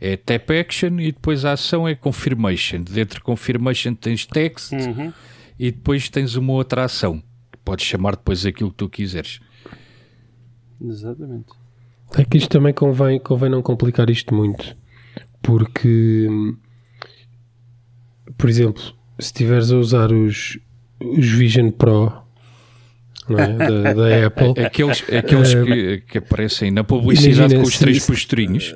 [0.00, 2.80] É tap action e depois a ação é confirmation.
[2.82, 5.12] Dentro de confirmation tens text Uhum.
[5.58, 7.22] e depois tens uma outra ação.
[7.62, 9.40] Podes chamar depois aquilo que tu quiseres.
[10.82, 11.48] Exatamente.
[12.16, 14.76] É que isto também convém, convém não complicar isto muito,
[15.42, 16.56] porque, hum,
[18.36, 18.82] por exemplo,
[19.18, 20.58] se estiveres a usar os,
[21.00, 22.12] os Vision Pro
[23.28, 23.52] não é?
[23.56, 28.74] da, da Apple, Aqueles, aqueles que, que aparecem na publicidade Imagina, com os três posturinhos.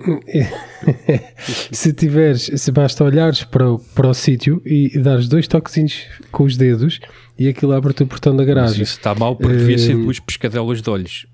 [1.72, 6.44] se tiveres, se basta olhares para o, para o sítio e dares dois toquezinhos com
[6.44, 7.00] os dedos
[7.38, 8.82] e aquilo abre-te o portão da Mas garagem.
[8.82, 10.04] isso está mal porque devia ser Hum.
[10.04, 11.26] duas pescadelas de olhos.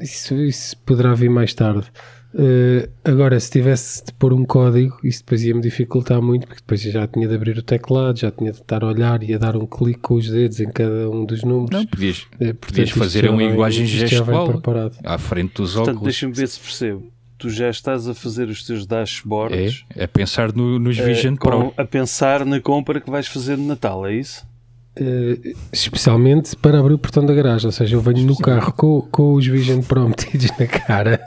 [0.00, 1.86] Isso, isso poderá vir mais tarde.
[2.38, 6.82] Uh, agora, se tivesse de pôr um código, isso depois ia-me dificultar muito, porque depois
[6.82, 9.56] já tinha de abrir o teclado, já tinha de estar a olhar e a dar
[9.56, 11.70] um clique com os dedos em cada um dos números.
[11.70, 14.98] Não, podias, Eh, portanto, podias fazer uma linguagem gestual preparado.
[15.02, 16.04] à frente dos Portanto, óculos.
[16.12, 17.10] deixa-me ver se percebo.
[17.38, 21.36] Tu já estás a fazer os teus dashboards É, a pensar no, nos eh, Vision
[21.36, 21.74] com- Pro.
[21.76, 24.46] a pensar na compra que vais fazer no Natal, é isso?
[24.98, 29.02] Uh, especialmente para abrir o portão da garagem, ou seja, eu venho no carro com,
[29.02, 31.20] com os Vision Pro metidos na cara.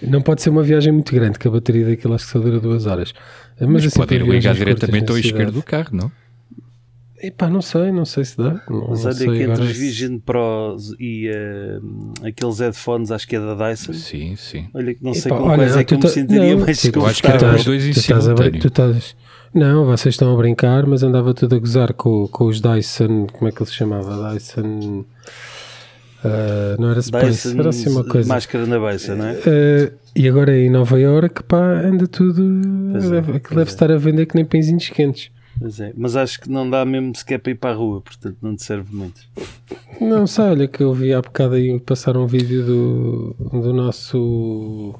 [0.00, 2.60] Não pode ser uma viagem muito grande, que a bateria daquilo acho que só dura
[2.60, 3.12] duas horas.
[3.60, 6.12] Mas, Mas assim, pode ir ligar diretamente ao esquerdo do carro, não?
[7.20, 8.60] Epá, não sei, não sei se dá.
[8.68, 11.78] Não, Mas olha sei que entre os Vision Pros e eh,
[12.28, 13.92] aqueles headphones, acho que é da Dyson.
[13.92, 14.66] Sim, sim.
[14.74, 16.82] Olha que não sei Epá, olha, quais é que eu me tá- sentiria não, mais
[16.82, 17.58] tu- eu acho que era desconfortável.
[17.58, 17.92] os dois em
[18.60, 19.16] tu estás
[19.54, 23.26] Não, vocês estão a brincar, mas andava tudo a gozar com, com os Dyson.
[23.26, 24.32] Como é que ele se chamava?
[24.32, 25.04] Dyson.
[26.24, 28.28] ah, não era Space, Dyson, era assim uma coisa.
[28.28, 29.32] máscara na beça, não é?
[29.32, 32.42] Ah, e agora em Nova York, pá, anda tudo.
[32.92, 33.64] Pois é, deve, pois deve é.
[33.64, 35.30] estar a vender que nem pãezinhos quentes.
[35.58, 35.92] Pois é.
[35.96, 38.62] Mas acho que não dá mesmo sequer para ir para a rua, portanto não te
[38.62, 39.20] serve muito.
[40.00, 44.94] Não sei, olha que eu vi há bocado aí passar um vídeo do, do nosso.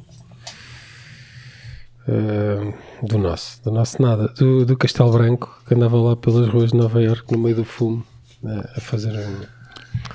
[2.08, 6.70] Ah, do nosso, do nosso nada, do, do Castelo Branco, que andava lá pelas ruas
[6.70, 8.04] de Nova Iorque no meio do fumo
[8.44, 9.40] ah, a fazer um.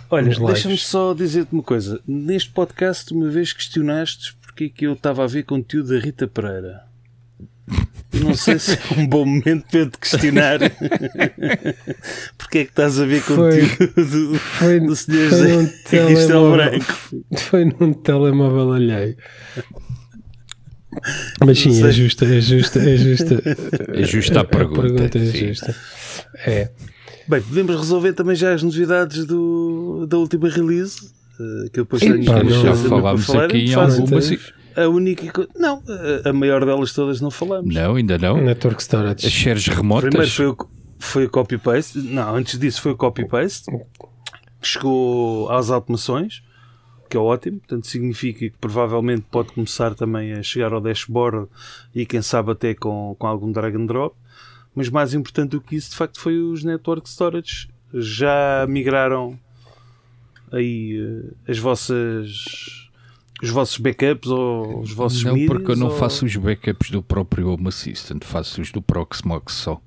[0.09, 1.99] Olha, deixa-me só dizer-te uma coisa.
[2.07, 6.27] Neste podcast, uma vez questionaste porque é que eu estava a ver conteúdo da Rita
[6.27, 6.87] Pereira.
[8.13, 10.59] Não sei se é um bom momento para eu te questionar
[12.37, 15.29] porque é que estás a ver conteúdo Foi, do Sr.
[15.29, 16.51] foi José telemóvel.
[16.51, 16.93] Branco.
[17.37, 19.17] Foi num telemóvel alheio.
[21.45, 23.43] Mas sim, é justa, é justa, é justa.
[23.93, 25.47] É justa a pergunta, é sim.
[25.47, 25.75] justa.
[26.45, 26.69] É.
[27.27, 31.09] Bem, podemos resolver também já as novidades do, da última release.
[31.39, 33.45] eh, que eu depois tenho umas não- Já falámos falar.
[33.45, 34.39] aqui em e-
[34.75, 35.31] A única.
[35.31, 35.83] co- Não,
[36.23, 37.73] a, a maior delas todas não falamos.
[37.73, 38.37] Não, ainda não.
[38.41, 39.29] Network As Storage.
[39.29, 40.33] shares Primeiro remotas.
[40.33, 40.57] foi o,
[40.99, 41.97] foi o copy-paste.
[41.99, 43.65] Não, antes disso foi o copy-paste.
[44.61, 46.41] Chegou às automações,
[47.07, 47.59] que é ótimo.
[47.59, 51.47] Portanto, significa que provavelmente pode começar também a chegar ao dashboard
[51.95, 54.15] e quem sabe até com, com algum drag and drop.
[54.75, 57.67] Mas mais importante do que isso, de facto, foi os network storage.
[57.93, 59.39] Já migraram
[60.51, 60.97] aí
[61.47, 62.87] eh, as vossas
[63.41, 67.03] os vossos backups ou os vossos Não, porque eu não ou- faço os backups do
[67.03, 69.79] próprio Home Assistant, faço os do Proxmox só.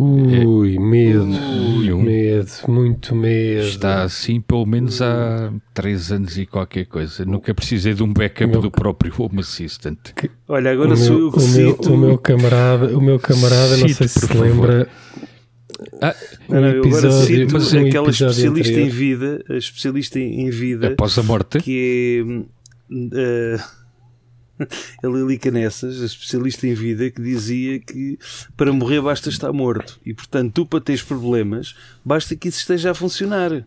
[0.00, 1.26] Ui, medo.
[1.26, 2.02] Nenhum.
[2.02, 3.66] Medo, muito medo.
[3.66, 7.24] Está assim pelo menos há 3 anos e qualquer coisa.
[7.24, 9.98] Nunca precisei de um backup Meu- do próprio Home Assistant.
[10.46, 11.92] Olha, o agora sou meu, eu que o, meu, cito.
[11.92, 14.42] o meu camarada, o meu camarada, não Cite, sei se se favor.
[14.46, 14.88] lembra.
[16.02, 16.14] Ah,
[16.48, 18.90] Não, não, eu agora episódio- cito mas um aquela episódio especialista em anterior.
[18.96, 21.58] vida, a especialista em vida, após a morte?
[21.60, 23.58] que é eh,
[25.02, 28.18] a Lili Canessas, a especialista em vida, que dizia que
[28.56, 30.00] para morrer basta estar morto.
[30.04, 33.66] E portanto, tu para teres problemas, basta que isso esteja a funcionar.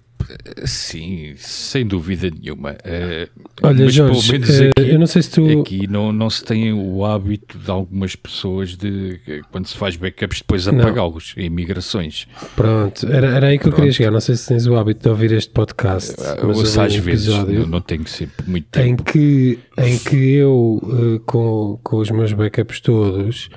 [0.66, 2.76] Sim, sem dúvida nenhuma.
[2.84, 3.28] Eh,
[3.62, 5.62] Olha, mas Jorge, eh, aqui, eu não sei se tu.
[5.62, 9.20] aqui não, não se tem o hábito de algumas pessoas de
[9.52, 12.28] quando se faz backups depois apagá-los em migrações.
[12.56, 14.12] Pronto, era, era aí que eu queria chegar.
[14.12, 16.16] Não sei se tens o hábito de ouvir este podcast.
[16.38, 19.04] Eu mas ouço às um vezes, não, não tenho sempre muito em tempo.
[19.04, 23.50] que, em que eu, com, com os meus backups todos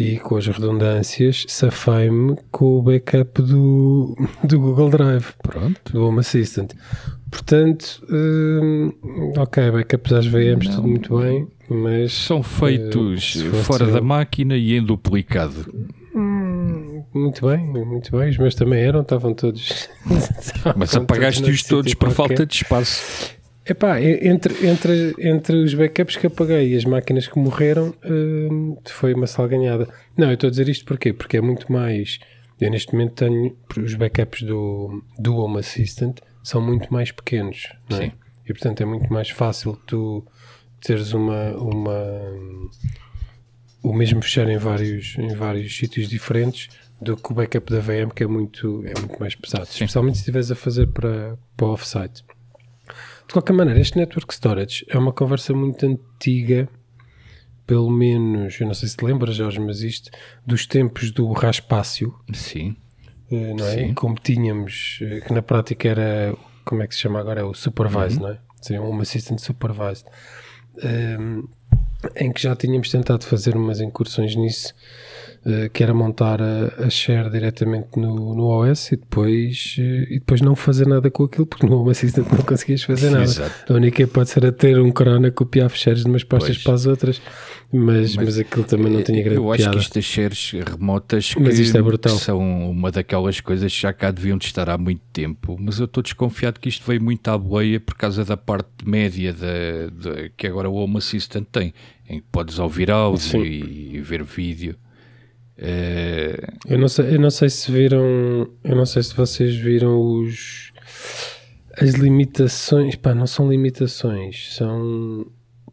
[0.00, 5.92] e com as redundâncias, safei-me com o backup do, do Google Drive, Pronto.
[5.92, 6.72] do Home Assistant.
[7.30, 8.92] Portanto, hum,
[9.36, 14.56] ok, backups às VMs, tudo muito bem, mas São feitos fosse fora eu- da máquina
[14.56, 15.72] e em duplicado.
[16.14, 18.30] hum, muito bem, muito bem.
[18.30, 19.88] Os meus também eram, estavam todos.
[20.76, 22.14] Mas apagaste-os todos por qualquer.
[22.36, 23.34] falta de espaço.
[23.70, 29.14] Epá, entre, entre, entre os backups que apaguei e as máquinas que morreram, hum, foi
[29.14, 29.88] uma salganhada.
[30.16, 31.12] Não, eu estou a dizer isto porquê?
[31.12, 32.18] Porque é muito mais.
[32.60, 37.98] Eu neste momento tenho os backups do, do Home Assistant são muito mais pequenos, não
[37.98, 38.06] é?
[38.06, 38.12] Sim.
[38.44, 40.26] E portanto é muito mais fácil tu
[40.80, 41.52] teres uma.
[41.56, 42.34] uma
[43.84, 46.68] o mesmo fechar em vários, em vários sítios diferentes
[47.00, 49.62] do que o backup da VM, que é muito, é muito mais pesado.
[49.62, 52.24] Especialmente se estiveres a fazer para, para o offsite.
[53.30, 56.68] De qualquer maneira, este Network Storage é uma conversa muito antiga,
[57.64, 60.10] pelo menos, eu não sei se te lembras, Jorge, mas isto,
[60.44, 62.74] dos tempos do Raspácio, Sim.
[63.30, 63.74] eh, não é?
[63.76, 63.94] Sim.
[63.94, 67.42] Como tínhamos, eh, que na prática era, como é que se chama agora?
[67.42, 68.38] É o Supervised, não é?
[68.60, 70.06] Seria um Assistant Supervised.
[70.82, 71.44] Ehm,
[72.16, 74.74] em que já tínhamos tentado fazer umas incursões nisso,
[75.72, 80.40] que era montar a, a share diretamente no, no OS e depois, eh, e depois
[80.42, 83.24] não fazer nada com aquilo, porque no Home Assistant não conseguias fazer nada.
[83.24, 83.72] Exato.
[83.72, 86.64] A única pode ser a ter um corona copiar fechares de umas pastas Pois.
[86.64, 87.22] para as outras,
[87.72, 89.76] mas, mas, aquilo também não tinha grande Eu acho piada.
[89.76, 92.38] que estas shares remotas que Mas é são
[92.70, 96.02] uma daquelas coisas que já cá deviam de estar há muito tempo, mas eu estou
[96.02, 100.46] desconfiado que isto veio muito à boleia por causa da parte média da, da- que
[100.46, 101.72] agora o Home Assistant tem,
[102.08, 103.42] em que podes ouvir áudio Sim.
[103.42, 104.74] e ver vídeo.
[105.58, 109.98] Eh, Eu não sei, eu não sei se viram, eu não sei se vocês viram
[110.00, 110.72] os
[111.76, 115.26] as limitações, pá, não são limitações, são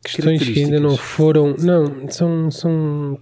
[0.03, 3.19] questões que ainda não foram, não, são são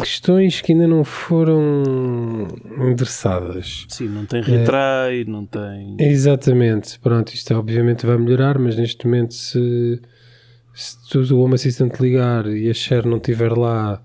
[0.00, 2.46] questões que ainda não foram
[2.88, 3.86] endereçadas.
[3.88, 5.96] Sim, não tem retry, não tem.
[5.98, 10.00] Exatamente, pronto, isto obviamente vai melhorar, mas neste momento se,
[10.72, 14.00] se tu o Home Assistant ligar e a share não estiver lá,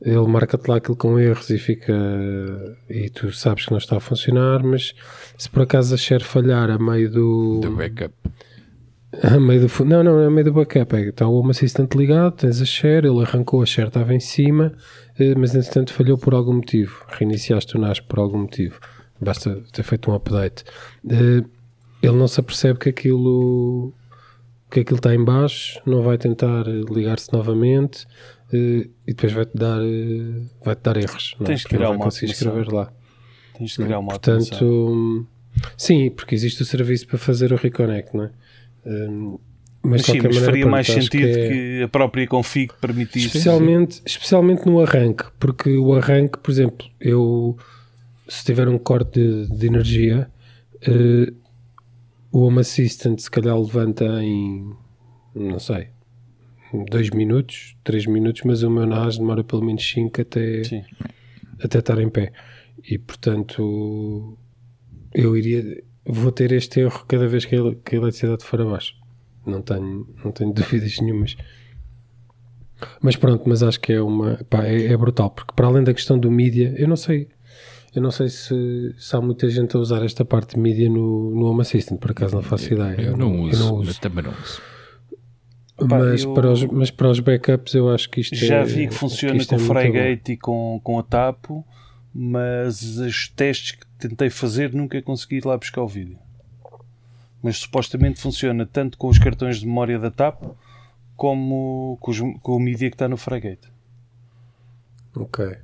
[0.00, 1.94] ele marca-te lá aquilo com erros e fica
[2.88, 4.94] e tu sabes que não está a funcionar, mas
[5.38, 8.14] se por acaso a share falhar a meio do, do backup.
[9.22, 12.36] a meio do não, não, a meio do backup é, está o Home Assistant ligado,
[12.36, 14.74] tens a share, ele arrancou, a share estava em cima
[15.18, 18.78] eh, mas entretanto falhou por algum motivo reiniciaste o NAS por algum motivo
[19.18, 20.62] basta ter feito um update
[21.08, 21.42] Eh,
[22.02, 23.94] ele não se apercebe que aquilo
[24.70, 28.06] que aquilo está em baixo não vai tentar ligar-se novamente
[28.52, 31.44] e depois vai-te dar eh, vai-te dar erros é?
[31.44, 32.92] Tens que não criar vai uma conseguir escrever lá
[33.58, 34.08] Tens de criar uma.
[34.10, 35.26] Portanto,
[35.76, 38.30] sim, porque existe o serviço para fazer o reconnect, não é?
[38.84, 39.38] Hum,
[39.82, 43.26] Mas, de sim, mas faria pronto, mais sentido que que, é- a própria config permitisse.
[43.26, 47.56] Especialmente, especialmente no arranque, porque o arranque, por exemplo, eu
[48.28, 50.28] se tiver um corte de, de energia,
[50.82, 51.32] eh,
[52.30, 54.72] o Home Assistant se calhar levanta em
[55.34, 55.88] não sei,
[56.84, 60.82] 2 minutos, 3 minutos, mas o meu NAS demora pelo menos 5 até, Sim.
[61.62, 62.32] até estar em pé.
[62.88, 64.36] E portanto
[65.14, 68.60] eu iria vou ter este erro cada vez que a, ele- que a eletricidade for
[68.60, 68.94] abaixo.
[69.44, 71.36] Não tenho, não tenho dúvidas nenhumas.
[73.00, 75.94] Mas pronto, mas acho que é uma pá, é, é brutal, porque para além da
[75.94, 77.28] questão do mídia, eu não sei,
[77.94, 81.30] eu não sei se, se há muita gente a usar esta parte de mídia no,
[81.34, 83.00] no Home Assistant, por acaso não faço ideia.
[83.00, 83.54] Eu não uso.
[83.54, 84.00] Eu não Eu uso.
[84.00, 84.60] também não uso.
[85.76, 88.88] Pá, mas, para os, mas para os backups eu acho que isto Já é, vi
[88.88, 89.58] que funciona isto com é.
[89.58, 91.64] Frygate e com, com a Tapo,
[92.14, 96.18] mas os testes que tentei fazer nunca consegui ir lá buscar o vídeo.
[97.42, 100.56] Mas supostamente funciona tanto com os cartões de memória da Tapo
[101.14, 103.68] como com, os- com o mídia que está no Frygate.
[105.14, 105.56] Ok.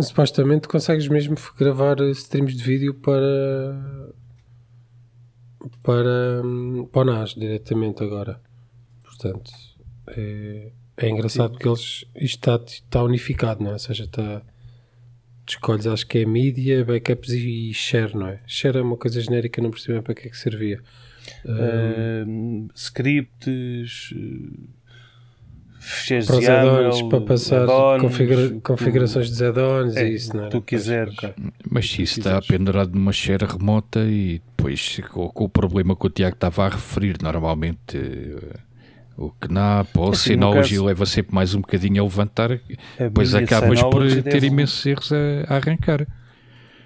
[0.00, 4.10] Supostamente consegues mesmo gravar streams de vídeo para
[5.82, 8.40] para, hum, para o NAS diretamente agora.
[9.22, 9.50] Portanto,
[10.08, 13.74] é, é engraçado porque eles isto está, está unificado, não é?
[13.74, 14.42] Ou seja, está
[15.44, 18.40] tu escolhes, acho que é mídia, backups e share, não é?
[18.46, 20.80] Share é uma coisa genérica, não percebi bem para que é que servia.
[22.74, 24.68] Scripts, eh,
[25.80, 30.36] ficheiros para os YAML, add-ons, para passar add-ons, configura- configurações dos add-ons é, e isso,
[30.36, 30.48] não é?
[30.48, 31.14] tu quiseres.
[31.68, 36.06] Mas se isso está pendurado numa share remota e depois com, com o problema que
[36.06, 38.58] o Tiago estava a referir, normalmente eh,
[39.16, 42.58] o KNAP ou o Assim, caso- leva sempre mais um bocadinho a levantar, A
[42.98, 45.16] depois minha acabas por Synology ter deve- imensos erros a,
[45.52, 46.06] a arrancar.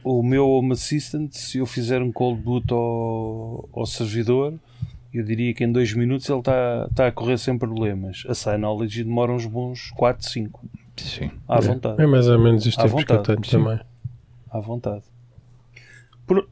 [0.04, 4.54] o meu Home Assistant, se eu fizer um cold boot ao, ao servidor,
[5.12, 8.24] eu diria que em 2 minutos ele está tá a correr sem problemas.
[8.28, 10.64] A Synology demora uns bons 4, 5.
[10.96, 11.30] Sim.
[11.48, 11.60] À É.
[11.60, 12.02] vontade.
[12.02, 13.50] É mais ou menos tempos que eu tenho sim.
[13.52, 13.80] também.
[14.50, 15.02] À vontade.
[16.26, 16.48] Por,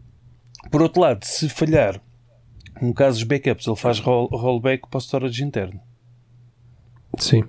[0.71, 2.01] por outro lado, se falhar,
[2.83, 5.81] no caso dos backups, ele faz roll, rollback para o storage interno.
[7.19, 7.45] Sim.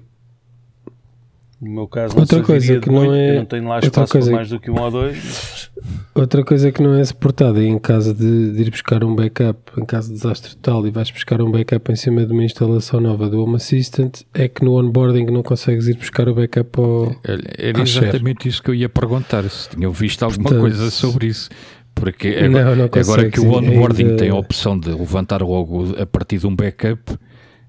[1.61, 3.75] No meu caso, Outra não coisa que de não muito, é- eu não tenho lá
[3.75, 5.71] outra espaço para coisa- mais do que um ou dois.
[6.13, 9.85] Outra coisa que não é suportada em caso de, de ir buscar um backup, em
[9.85, 13.29] caso de desastre total, e vais buscar um backup em cima de uma instalação nova
[13.29, 17.15] do Home Assistant, é que no onboarding não consegues ir buscar o backup ao.
[17.23, 18.05] Era à share.
[18.09, 21.49] exatamente isso que eu ia perguntar, se tinham visto alguma Portanto, coisa sobre isso.
[21.95, 25.41] Porque Não, agora, não agora consegue, que o onboarding ainda- tem a opção de levantar
[25.41, 27.17] logo a partir de um backup,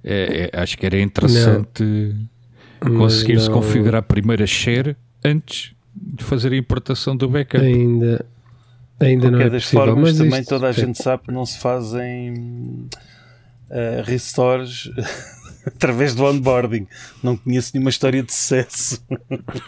[0.02, 2.14] é- é- acho que era interessante
[2.80, 7.64] conseguir-se não- configurar primeiro a share antes de fazer a importação do backup.
[7.64, 8.26] Ainda,
[9.00, 9.86] ainda não qualquer é das possível.
[9.86, 12.34] formas, mas também isto- toda a é, gente sabe que não se fazem
[13.70, 14.90] uh, restores
[15.64, 16.86] através do onboarding.
[17.22, 19.02] Não conheço nenhuma história de sucesso.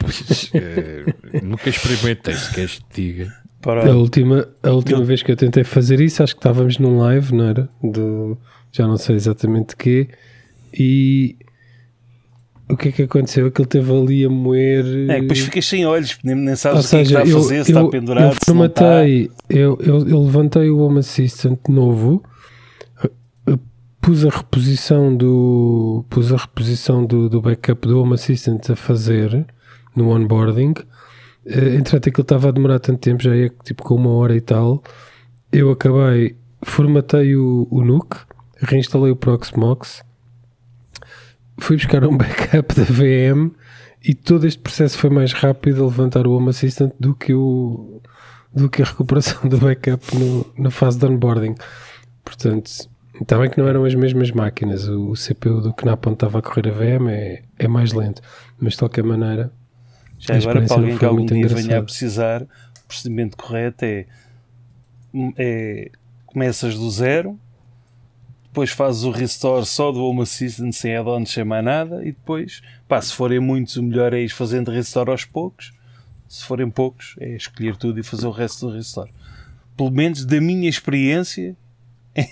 [0.01, 1.05] Pois, eh,
[1.43, 3.48] nunca experimentei, se queres que te diga.
[3.61, 6.79] Para A última, a última Eu- vez que eu tentei fazer isso, acho que estávamos
[6.79, 7.69] num live, não era?
[7.83, 8.39] Do,
[8.71, 10.09] já não sei exatamente quê.
[10.73, 11.37] E
[12.69, 13.47] o que é que aconteceu?
[13.47, 14.85] Aquilo teve ali a moer.
[15.11, 17.43] É, que depois ficas sem olhos, nem, nem sabes o que é está a eu,
[17.43, 18.45] fazer, se está eu, pendurado, eu não está.
[18.47, 22.23] formatei, eu, eu, eu levantei o Home Assistant novo,
[23.03, 23.11] eh,
[23.49, 23.59] eh,
[24.01, 29.47] pus a reposição do pus a reposição do, do backup do Home Assistant a fazer
[29.97, 30.75] no onboarding.
[31.49, 34.41] Eh, Entretanto, aquilo estava a demorar tanto tempo, já ia tipo com uma hora e
[34.41, 34.83] tal.
[35.51, 38.17] Eu acabei, formatei o, o NUC,
[38.61, 40.03] reinstalei o Proxmox,
[41.59, 43.51] fui buscar um backup da VM
[44.05, 48.01] e todo este processo foi mais rápido a levantar o Home Assistant do que, o,
[48.55, 51.55] do que a recuperação do backup no, na fase de onboarding.
[52.23, 52.71] Portanto,
[53.21, 54.87] está bem que não eram as mesmas máquinas.
[54.87, 58.21] O, CPU do Knap onde estava a correr a VM é, é mais lento,
[58.61, 59.51] mas de qualquer maneira.
[60.19, 63.85] Já A agora, para alguém que foi algum dia venha a precisar, o procedimento correto
[63.85, 64.07] é,
[65.37, 65.91] é
[66.27, 67.39] começas do zero,
[68.59, 72.61] depois fazes o restore só do Home Assistant sem add-ons, sem mais nada, e depois,
[72.89, 75.73] pá, se forem muitos, o melhor é ir fazendo restore aos poucos.
[76.29, 79.11] Se forem poucos, é escolher tudo e fazer o resto do restore.
[79.77, 81.57] Pelo menos da minha experiência,
[82.15, 82.29] é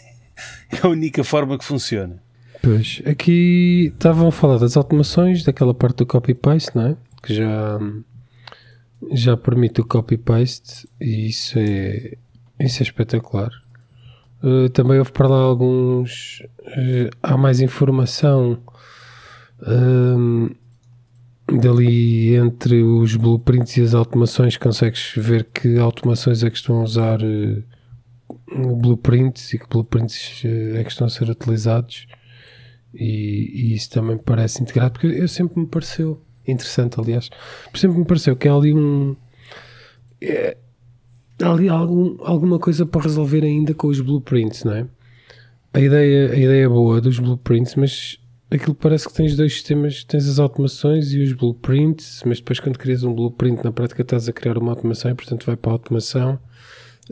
[0.83, 2.21] a única forma que funciona.
[2.61, 6.97] Pois, aqui estavam a falar das automações, daquela parte do copy-paste, não é?
[7.23, 7.79] Que já,
[9.12, 12.17] já permite o copy-paste e isso é,
[12.61, 13.51] isso é espetacular.
[14.43, 16.43] Uh, também houve para lá alguns.
[16.61, 18.59] uh, há mais informação
[19.67, 20.51] um,
[21.47, 24.57] dali entre os blueprints e as automações.
[24.57, 30.83] Consegues ver que automações é que estão a usar uh, blueprints e que blueprints é
[30.85, 32.07] que estão a ser utilizados.
[32.95, 36.23] E, e isso também parece integrado, porque eu sempre me pareceu
[36.53, 37.29] interessante, aliás,
[37.75, 39.15] sempre me pareceu que há ali um.
[40.21, 40.57] É,
[41.43, 44.87] há ali algum, alguma coisa para resolver ainda com os blueprints, não é?
[45.75, 48.19] A ideia, a ideia é boa dos blueprints, mas
[48.51, 52.79] aquilo parece que tens dois sistemas, tens as automações e os blueprints, mas depois quando
[52.79, 55.75] crias um blueprint na prática estás a criar uma automação e portanto vai para a
[55.75, 56.39] automação.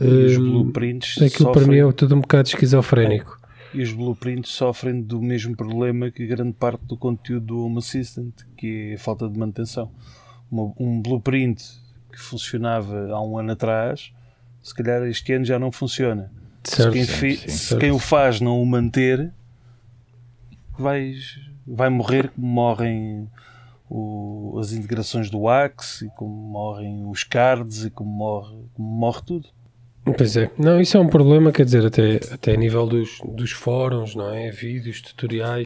[0.01, 3.39] E os Hum, blueprints Aquilo para sofrem- mim é tudo um bocado esquizofrénico.
[3.75, 8.33] E os blueprints sofrem do mesmo problema que grande parte do conteúdo do Home Assistant,
[8.57, 9.91] que é a falta de manutenção.
[10.51, 11.61] Uma- um blueprint
[12.13, 14.13] que funcionava há um ano atrás,
[14.63, 16.31] se calhar este ano já não funciona.
[16.63, 16.93] Se Certo?
[16.93, 17.81] quem, fe- sim, se certo.
[17.81, 19.33] quem o faz não o manter,
[20.79, 23.29] vais, vai morrer como morrem
[23.91, 29.21] o- as integrações do Axe, e como morrem os cards, e como morre, como morre
[29.27, 29.49] tudo.
[30.17, 33.53] Pois é, não, isso é um problema, quer dizer, até, até a nível dos, dos
[33.53, 34.51] fóruns, não é?
[34.51, 35.65] Vídeos, tutoriais,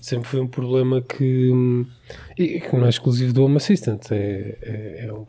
[0.00, 1.84] sempre foi um problema que, hum,
[2.38, 5.26] e que não é exclusivo do Home Assistant, é, é, é, um,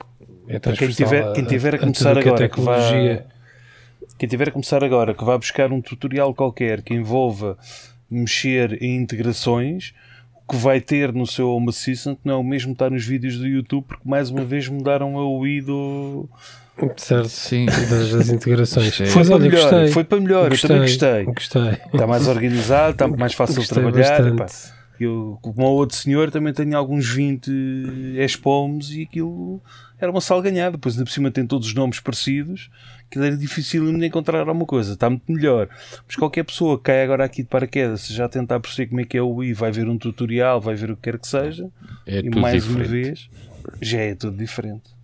[0.48, 2.76] é quem tiver- quem tiver a tudo começar que é agora, que vá-.
[4.18, 7.58] Quem tiver a começar agora, que vá buscar um tutorial qualquer que envolva
[8.10, 9.93] mexer em integrações,
[10.36, 13.04] o que vai ter no seu Home Assistant não é o mesmo que está nos
[13.06, 16.30] vídeos do YouTube, porque mais uma vez mudaram a UI do.
[16.98, 17.66] Certo, Sim.
[17.68, 18.96] das, das integrações.
[18.96, 21.24] Foi Mas para olha, melhor, gostei, foi para melhor, eu também gostei.
[21.24, 21.78] Gostei.
[21.94, 24.46] Está mais organizado, está mais fácil de Gostei trabalhar.
[25.00, 27.52] Eu, como o outro senhor, também tenho alguns 20
[28.18, 29.62] ESPOMs e aquilo
[30.00, 30.72] era uma salganhada.
[30.78, 32.70] Depois, ainda por cima, tem todos os nomes parecidos,
[33.10, 34.94] que era difícil de encontrar alguma coisa.
[34.94, 35.68] Está muito melhor.
[36.08, 39.04] Mas qualquer pessoa que cai agora aqui de paraquedas, se já tentar perceber como é
[39.06, 41.70] que é o I, vai ver um tutorial, vai ver o que quer que seja,
[42.06, 42.82] É e tudo mais diferente.
[42.82, 43.30] uma vez,
[43.82, 44.96] já é tudo diferente.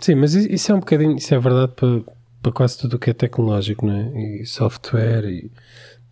[0.00, 2.02] Sim, mas isso é um bocadinho, isso é verdade para,
[2.42, 4.40] para quase tudo o que é tecnológico, não é?
[4.40, 5.50] E software, e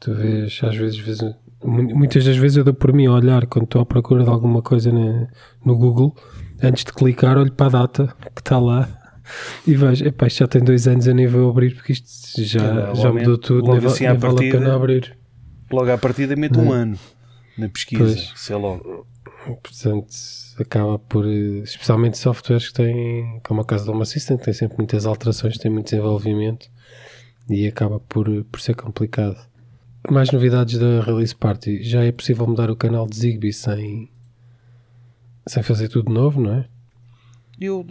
[0.00, 1.20] tu vês, às vezes,
[1.62, 4.62] muitas das vezes eu dou por mim a olhar quando estou à procura de alguma
[4.62, 5.26] coisa na-
[5.64, 6.14] no Google,
[6.62, 8.88] antes de clicar, olho para a data que está lá
[9.66, 12.94] e vejo, epá, isto já tem dois anos, eu nem vou abrir porque isto já,
[12.94, 15.16] já mudou tudo, logo nem, assim nem vale a partida- pena abrir.
[15.70, 16.98] Logo à partida, mete um ano
[17.58, 18.04] na pesquisa.
[18.04, 18.50] Pois.
[18.50, 19.06] É logo.
[19.44, 20.08] Portanto,
[20.58, 24.54] acaba por, eh, especialmente softwares que têm, como a casa do Home Assistant, que tem
[24.54, 26.70] sempre muitas alterações, tem muito desenvolvimento
[27.48, 29.36] e acaba por, por ser complicado.
[30.10, 31.82] Mais novidades da Release Party.
[31.82, 34.10] Já é possível mudar o canal de Zigbee sem,
[35.46, 36.66] sem fazer tudo novo, não é?
[37.60, 37.86] Eu,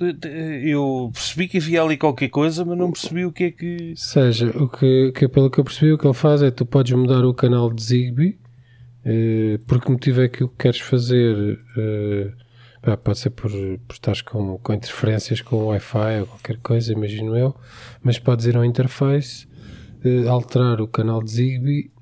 [0.61, 3.91] eu percebi que havia ali qualquer coisa, mas não percebi o que é que.
[3.91, 6.65] Ou seja, o que, que pelo que eu percebi, o que ele faz é tu
[6.65, 8.37] podes mudar o canal de Zigbee,
[9.05, 11.59] eh, por que motivo é que o que queres fazer
[12.83, 13.49] pá, pode ser por,
[13.87, 17.55] por com, com interferências com o Wi-Fi ou qualquer coisa, imagino eu,
[18.03, 19.47] mas podes ir ao interface,
[20.03, 21.93] eh, alterar o canal de Zigbee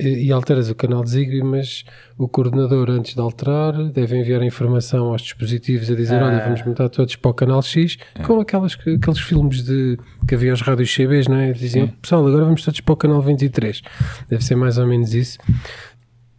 [0.00, 1.84] e alteras o canal de Zigbee, mas
[2.16, 6.26] o coordenador, antes de alterar, deve enviar a informação aos dispositivos a dizer: Ah.
[6.26, 10.52] Olha, vamos mudar todos para o canal X, com aquelas, aqueles filmes de que havia
[10.52, 11.52] aos rádios CBs, não é?
[11.52, 13.82] Diziam: Pessoal, agora vamos todos para o canal 23.
[14.28, 15.38] Deve ser mais ou menos isso.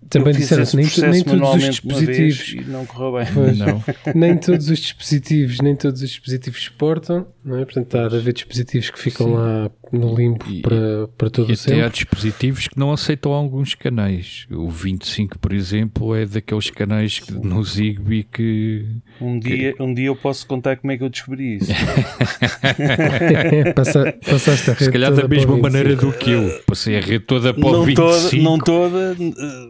[0.09, 2.55] Também eu fiz disseram esse nem, nem todos os dispositivos.
[2.67, 3.33] Não correu bem.
[3.33, 3.57] Pois.
[3.57, 3.83] Não.
[4.15, 7.65] nem todos os dispositivos, nem todos os dispositivos exportam, não é?
[7.65, 9.33] Portanto, há de haver dispositivos que ficam Sim.
[9.33, 11.89] lá no limbo E- para, para todo E o até há sempre.
[11.91, 14.45] dispositivos que não aceitam alguns canais.
[14.51, 18.85] O 25, por exemplo, é daqueles canais que, no Zigbee que.
[19.19, 21.71] Um dia, um dia eu posso contar como é que eu descobri isso.
[23.75, 25.61] Passa- passaste a rede Se calhar toda da o mesma 25.
[25.61, 26.61] maneira do que eu.
[26.65, 28.29] Passei a rede toda para o não 25.
[28.33, 29.15] toda, não toda,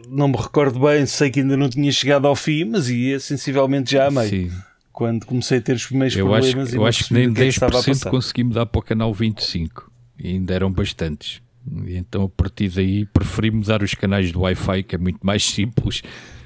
[0.08, 3.92] não me recordo bem, sei que ainda não tinha chegado ao fim, mas ia sensivelmente
[3.92, 4.28] já a meio.
[4.28, 4.50] Sim.
[4.92, 7.28] Quando comecei a ter os primeiros Eu acho, problemas que- e eu acho que nem
[7.28, 8.10] o que é que estava a 10% passar.
[8.10, 9.89] consegui mudar para o canal 25.
[10.22, 11.42] E ainda eram bastantes.
[11.86, 15.44] E então a partir daí preferi mudar os canais do Wi-Fi, que é muito mais
[15.44, 16.02] simples.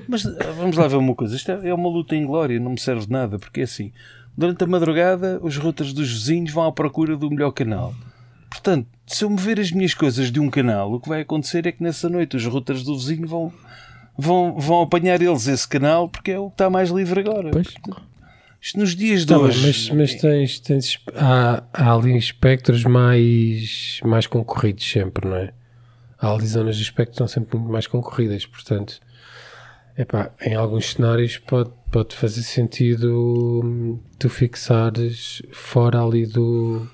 [0.09, 2.73] Mas eh, vamos lá ver uma coisa: isto é é uma luta em glória, não
[2.73, 3.93] me serve de nada, porque é assim,
[4.37, 7.95] durante a madrugada, os routers dos vizinhos vão à procura do melhor canal.
[8.51, 11.73] Portanto, se eu mover as minhas coisas de um canal, o que vai acontecer é
[11.73, 13.53] que nessa noite os routers do vizinho vão,
[14.17, 17.51] vão, vão apanhar eles esse canal porque é o que está mais livre agora.
[17.51, 17.75] Pois.
[18.65, 19.67] Isto nos dias de Tá hoje.
[19.67, 25.53] mas, mas tens, tens há, há ali espectros mais, mais concorridos sempre, não é?
[26.19, 29.01] Há ali zonas de espectro que são sempre muito mais concorridas, portanto,
[29.99, 36.89] epá, em alguns cenários pode, pode fazer sentido hum, tu fixares fora ali do,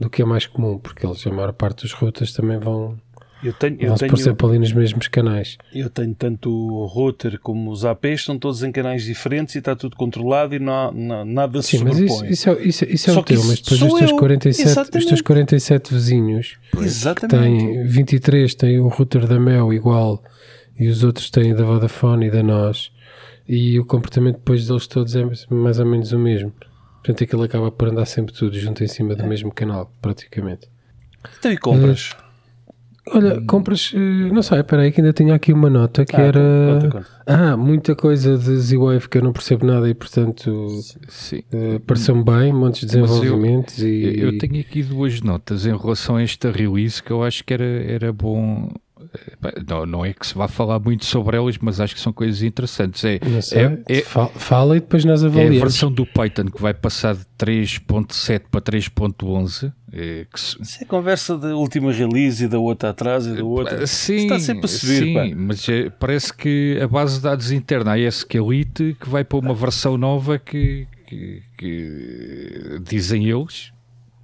[0.00, 2.98] do que é mais comum, porque eles, a maior parte dos rutas também vão,
[3.42, 5.58] eu tenho, eu tenho, pôr sempre ali nos mesmos canais.
[5.74, 9.74] eu tenho tanto o router como os APs, estão todos em canais diferentes e está
[9.74, 13.14] tudo controlado e não não- nada se Sim, mas isso, isso é, isso, isso é
[13.14, 14.16] Só o que teu, isso mas depois os teus, eu.
[14.16, 15.22] 47, os teus Exatamente.
[15.24, 17.36] 47 vizinhos Exatamente.
[17.42, 20.22] tem 23 tem o router da Mel igual
[20.78, 22.90] e os outros têm da Vodafone e da nós,
[23.48, 26.52] e o comportamento depois deles todos é mais ou menos o mesmo.
[27.04, 30.68] Portanto, aquilo acaba por andar sempre tudo junto em cima do mesmo canal, praticamente.
[31.38, 32.10] Então e compras?
[33.10, 33.98] Olha, compras, eh,
[34.32, 36.40] não sei, peraí, que ainda tinha aqui uma nota que Ah, era.
[36.74, 37.06] conta, conta.
[37.26, 40.68] Ah, muita coisa de Z-Wave que eu não percebo nada e, portanto,
[41.08, 41.42] Sim.
[41.52, 44.02] eh, pareceu-me bem, montes de Mas eu- desenvolvimentos e.
[44.20, 47.52] Eu eu tenho aqui duas notas em relação a esta release que eu acho que
[47.52, 48.68] era, era bom.
[49.68, 52.42] Não, não é que se vá falar muito sobre elas, mas acho que são coisas
[52.42, 53.04] interessantes.
[53.04, 55.58] É, é, é, fa- fala e depois nós é a avaliamos.
[55.60, 59.72] versão do Python que vai passar de 3.7 para 3.11.
[59.92, 63.44] eh, que se- Isso é conversa da última release e da outra atrás e da
[63.44, 63.86] outra.
[63.86, 65.24] Sim, Está sempre a subir, sim, pá.
[65.36, 69.54] mas eh, parece que a base de dados interna, a ESQLite, que vai para uma
[69.54, 73.72] versão nova que, que- que dizem eles,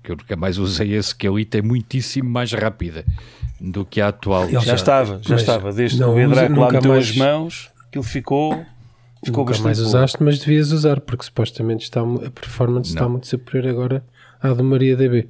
[0.08, 3.04] que eu nunca mais usei ESQLite, é muitíssimo mais rápida
[3.60, 4.44] do que a atual.
[4.44, 5.70] Ele Já já- estava, já estava.
[5.72, 8.52] Desde não que o Edraco lá meteu mais- as mãos, aquilo ficou,
[9.22, 9.84] ficou Nunca bastante mais bom.
[9.86, 13.10] usaste, mas devias usar, porque supostamente está, a performance está Não.
[13.10, 14.04] muito superior agora
[14.40, 15.28] à do MariaDB.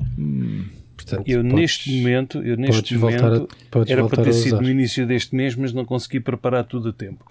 [0.97, 4.25] Portanto, Eu podes- neste momento, eu neste podes voltar a, momento podes era voltar para
[4.25, 4.63] ter a sido usar.
[4.63, 7.25] no início deste mês, mas não consegui preparar tudo a tempo.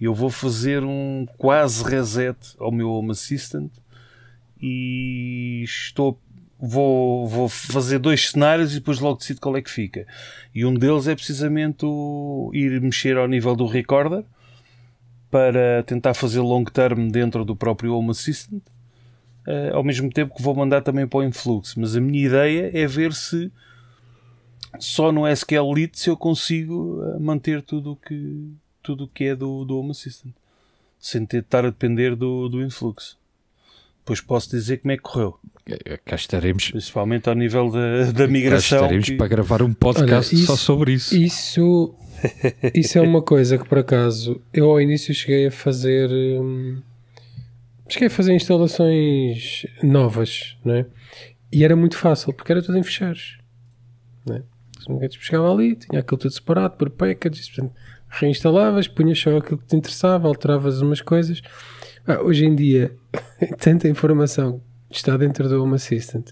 [0.00, 3.70] Eu vou fazer um quase reset ao meu Home Assistant
[4.60, 6.18] e estou
[6.62, 10.06] vou, vou fazer dois cenários e depois logo decido qual é que fica.
[10.54, 14.24] E um deles é precisamente o ir mexer ao nível do recorder
[15.28, 18.62] para tentar fazer long term dentro do próprio Home Assistant.
[19.44, 21.74] eh, ao mesmo tempo que vou mandar também para o Influx.
[21.74, 23.50] Mas a minha ideia é ver se
[24.78, 29.24] só no SQL Lite se eu consigo eh, manter tudo o que, tudo o que
[29.24, 30.32] é do, do Home Assistant.
[31.00, 33.16] Sem ter de estar a depender do, do Influx.
[33.98, 35.40] Depois posso dizer como é que correu.
[35.66, 38.78] Eh, Cá estaremos, Principalmente ao nível da, da cá migração.
[38.80, 41.16] estaremos que- para gravar um podcast Olha, só isso- sobre isso.
[41.16, 41.94] Isso,
[42.74, 46.10] isso é uma coisa que por acaso eu ao início cheguei a fazer.
[46.10, 46.80] hum,
[47.88, 50.86] cheguei a fazer instalações novas, não é?
[51.52, 53.38] E era muito fácil, porque era tudo em fechados.
[54.26, 55.08] Não é?
[55.10, 57.72] Chegava ali, tinha aquilo tudo separado por packages, portanto,
[58.08, 61.40] reinstalavas, punhas só aquilo que te interessava, alteravas umas coisas.
[62.06, 62.92] Ah, hoje em dia,
[63.60, 64.60] tanta informação
[64.96, 66.30] está dentro do Home Assistant.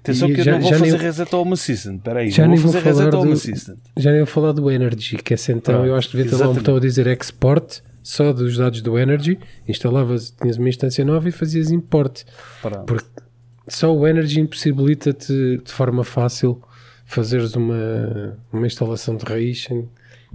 [0.00, 2.00] Atenção que eu já- não vou fazer nem- reset ao Home Assistant.
[2.30, 3.78] Já não nem vou fazer reset ao Home Assistant.
[3.96, 6.36] Já nem vou falar do Energy, que essa então Pronto, eu acho que devia ter
[6.42, 11.04] lá um botão a dizer export só dos dados do Energy, instalavas, tinhas uma instância
[11.04, 12.22] nova e fazias import.
[12.86, 13.04] Porque
[13.66, 16.62] só o Energy impossibilita-te de forma fácil
[17.04, 19.88] fazeres uma, uma instalação de raiz sem,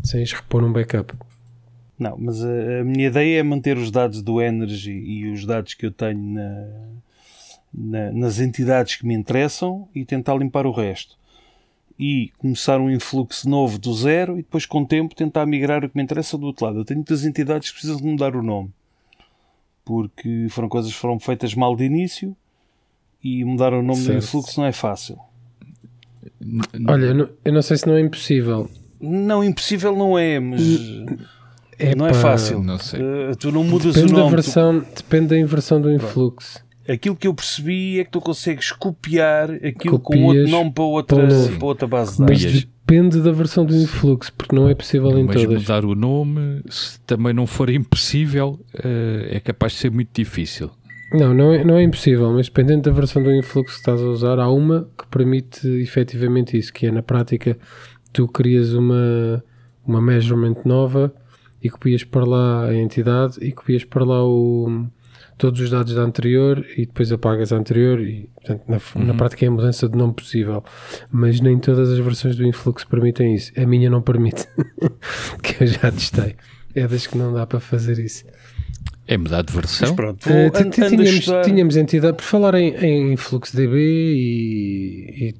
[0.04, 1.14] sem repor um backup.
[1.98, 5.74] Não, mas a, a minha ideia é manter os dados do Energy e os dados
[5.74, 6.68] que eu tenho na-
[7.74, 11.16] na- nas entidades que me interessam e tentar limpar o resto.
[12.00, 15.90] E começar um influxo novo do zero e depois, com o tempo, tentar migrar o
[15.90, 16.80] que me interessa do outro lado.
[16.80, 18.70] Eu tenho muitas entidades que precisam de mudar o nome
[19.86, 22.36] porque foram coisas que foram feitas mal de início
[23.24, 24.24] e mudar o nome do Certo.
[24.24, 25.18] influxo não é fácil.
[26.88, 28.70] Olha, eu não, eu não sei se não é impossível.
[29.00, 30.62] Não, impossível não é, mas
[31.98, 32.64] não é fácil.
[32.64, 33.02] Não sei.
[33.02, 34.32] Uh, tu não mudas Depende o da, nome.
[34.32, 36.64] tu- versão, depende da inversão do influxo.
[36.88, 40.84] Aquilo que eu percebi é que tu consegues copiar aquilo com Copias outro nome para
[40.84, 41.28] outra,
[41.58, 42.64] para outra base de Mas dados.
[42.66, 45.62] depende da versão do influxo, porque não é possível em Mas todas.
[45.62, 50.70] mudar o nome, se também não for impossível, eh, é capaz de ser muito difícil.
[51.14, 54.06] Não, não é, não é impossível, mas dependendo da versão do influxo que estás a
[54.06, 57.58] usar, há uma que permite efetivamente isso, que é na prática
[58.12, 59.44] tu crias uma,
[59.86, 61.14] uma measurement nova
[61.62, 64.86] e copias para lá a entidade e copias para lá o,
[65.38, 69.46] todos os dados da anterior e depois apagas a anterior e portanto na, na prática
[69.46, 70.64] é a mudança de nome possível.
[71.12, 73.52] Mas nem todas as versões do influxo permitem isso.
[73.58, 74.48] A minha não permite
[75.44, 76.36] que eu já testei.
[76.76, 78.26] É das que não dá para fazer isso.
[79.08, 79.96] É mudar de Mas versão.
[79.96, 82.74] pronto, eh, tínhamos, estudar- tínhamos entidade, por falar em,
[83.12, 85.36] em FluxDB e, e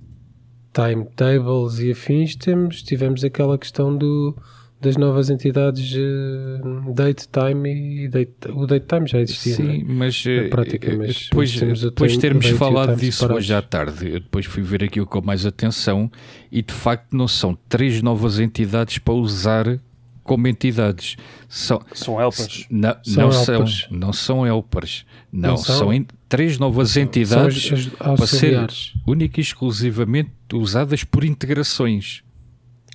[0.74, 4.36] timetables e afins, temos, tivemos aquela questão do,
[4.84, 9.58] das novas entidades eh, date time e date, o date time já existia.
[9.64, 9.74] não é?
[9.76, 13.46] Sim, mas, eh, prática, eh, mas- depois, depois termos falado disso separados.
[13.46, 16.12] hoje à tarde, eu depois fui ver aquilo com mais atenção
[16.52, 19.80] e de facto não são três novas entidades para usar
[20.24, 21.18] como entidades.
[21.50, 22.66] São, São helpers.
[22.72, 23.88] não, São não são, helpers.
[23.92, 25.06] não são helpers.
[25.32, 26.06] Não, Não são, são?
[26.30, 28.94] três novas São entidades as- as para ser auxiliares.
[29.06, 32.24] única e exclusivamente usadas por integrações.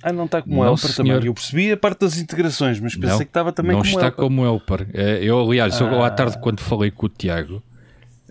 [0.01, 1.11] Ah, não está como Não, helper também.
[1.11, 1.25] senhor.
[1.25, 4.05] Eu percebi a parte das integrações, mas pensei Não, que estava também não como está
[4.05, 4.15] helper.
[4.23, 4.87] como helper.
[4.93, 6.11] Eh, Eu, aliás, eu, à Ah.
[6.11, 7.61] tarde, quando falei com o Tiago,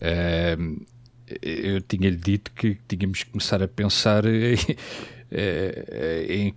[0.00, 0.56] eh,
[1.42, 4.56] eu tinha-lhe dito que tínhamos que começar a pensar eh,
[5.30, 6.54] eh, em,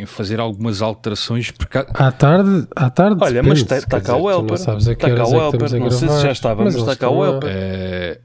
[0.00, 4.30] em fazer algumas alterações porque À tarde, à tarde Olha, mas está cá o não
[4.30, 4.56] Helper.
[4.58, 5.80] sabes a que Está cá horas o é Helper.
[5.80, 7.22] Não sei se já estava, mas está cá o.
[7.24, 8.20] Helper.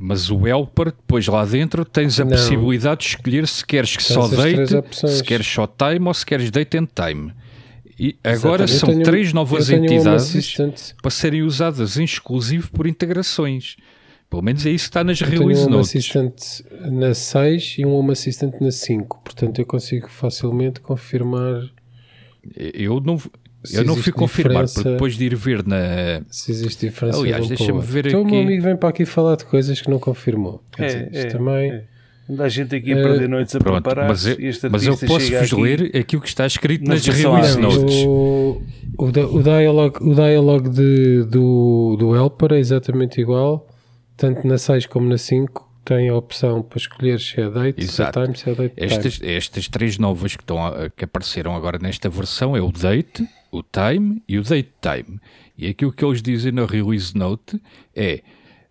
[0.00, 2.30] Mas o Helper, depois lá dentro, tens a Não.
[2.30, 6.24] possibilidade de escolher se queres que Tens só date, se queres só time ou se
[6.24, 7.32] queres date and time.
[7.98, 13.76] E agora são tenho- três novas tenho entidades para serem usadas em exclusivo por integrações.
[14.30, 15.88] Pelo menos é isso que está nas Eu tenho release um notes.
[15.88, 19.20] assistente na 6 e um home assistente na 5.
[19.24, 21.62] Portanto, eu consigo facilmente confirmar
[22.56, 23.20] Eu não,
[23.64, 26.22] Se eu não fui confirmar, porque depois de ir ver na.
[26.30, 27.18] se existe diferença.
[27.18, 28.44] Aliás, um deixa-me ver então, o meu aqui.
[28.46, 30.62] amigo vem para aqui falar de coisas que não confirmou.
[30.76, 31.70] Quer É, dizer, isto é, também.
[31.72, 31.84] é.
[32.30, 34.68] Anda a gente aqui a Eh, perder noites a Pronto, preparar mas eu, e este
[34.68, 37.58] mas eu artista posso chega vos aqui- ler aquilo que está escrito na nas release
[37.58, 37.94] notes.
[38.06, 38.62] O,
[38.98, 43.66] o, o dialogue, o dialogue de, do, do Helper é exatamente igual,
[44.16, 45.67] tanto na 6 como na 5.
[45.88, 48.86] Tem a opção para escolher se é date, se é time, se é date time.
[48.86, 53.26] Estas, estas três novas que, estão a- que apareceram agora nesta versão é o date,
[53.50, 55.18] o time e o date time.
[55.56, 57.58] E aquilo que eles dizem na release note
[57.96, 58.20] é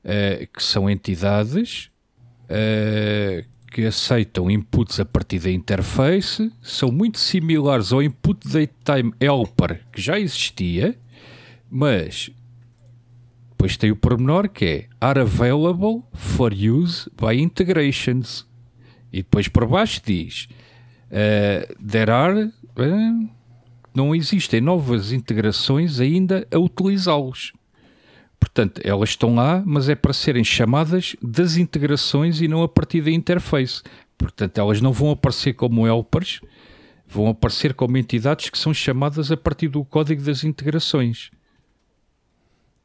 [0.03, 1.89] eh, que são entidades
[2.47, 9.11] eh, que aceitam inputs a partir da interface, são muito similares ao input date time
[9.20, 10.95] helper que já existia,
[11.70, 12.30] mas
[13.58, 18.45] depois tem o pormenor que é are available for use by integrations.
[19.12, 20.47] E depois por baixo diz
[21.10, 23.28] eh, there are eh,
[23.95, 27.51] não existem novas integrações ainda a utilizá-los.
[28.39, 33.01] Portanto, elas estão lá, mas é para serem chamadas das integrações e não a partir
[33.01, 33.82] da interface.
[34.16, 36.41] Portanto, elas não vão aparecer como helpers,
[37.08, 41.32] vão aparecer como entidades que são chamadas a partir do código das integrações.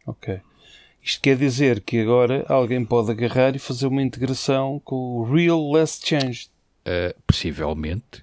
[0.07, 0.41] Ok.
[1.03, 5.61] Isto quer dizer que agora alguém pode agarrar e fazer uma integração com o Real
[5.73, 6.49] Last Change.
[6.85, 8.23] Eh, possivelmente.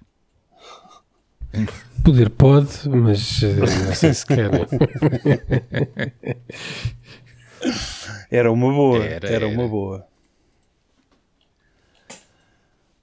[2.03, 3.55] Poder pode, mas eh,
[3.85, 4.65] não sei se querem.
[8.31, 9.03] Era uma boa.
[9.03, 9.47] Era, Era, era.
[9.47, 10.07] uma boa.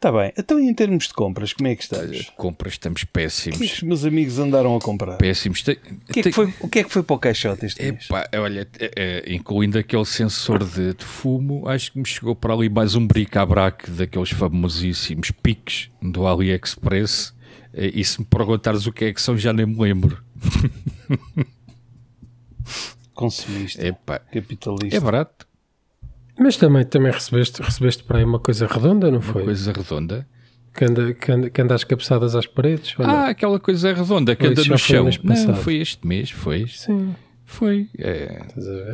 [0.06, 0.32] Está bem.
[0.38, 2.30] Então, em termos de compras, como é que estás?
[2.36, 3.60] Compras, estamos O que é que péssimos.
[3.72, 5.16] os meus amigos andaram a comprar?
[5.16, 5.62] Péssimos.
[5.62, 5.78] Tem-
[6.08, 8.06] O que, é que foi, o que é que foi para o caixote este mês?
[8.40, 8.90] Olha, é,
[9.26, 13.04] é, incluindo aquele sensor de, de fumo, acho que me chegou para ali mais um
[13.04, 17.34] bric-a-brac daqueles famosíssimos piques do AliExpress.
[17.74, 20.22] Eh, E se me perguntares o que é que são, já nem me lembro.
[23.12, 23.84] Consumista.
[23.86, 24.94] Epá, Capitalista.
[24.96, 25.45] é barato,
[26.38, 29.44] Mas também, também recebeste, recebeste para aí uma coisa redonda, não foi?
[29.44, 30.26] coisa redonda.
[30.74, 32.94] Que anda, que, anda, que anda às cabeçadas às paredes?
[32.98, 35.08] Olha, Ah, aquela coisa redonda que anda no chão.
[35.24, 36.66] Não, foi este mês, foi.
[36.68, 37.14] sim.
[37.48, 37.88] Foi.
[37.96, 38.42] é,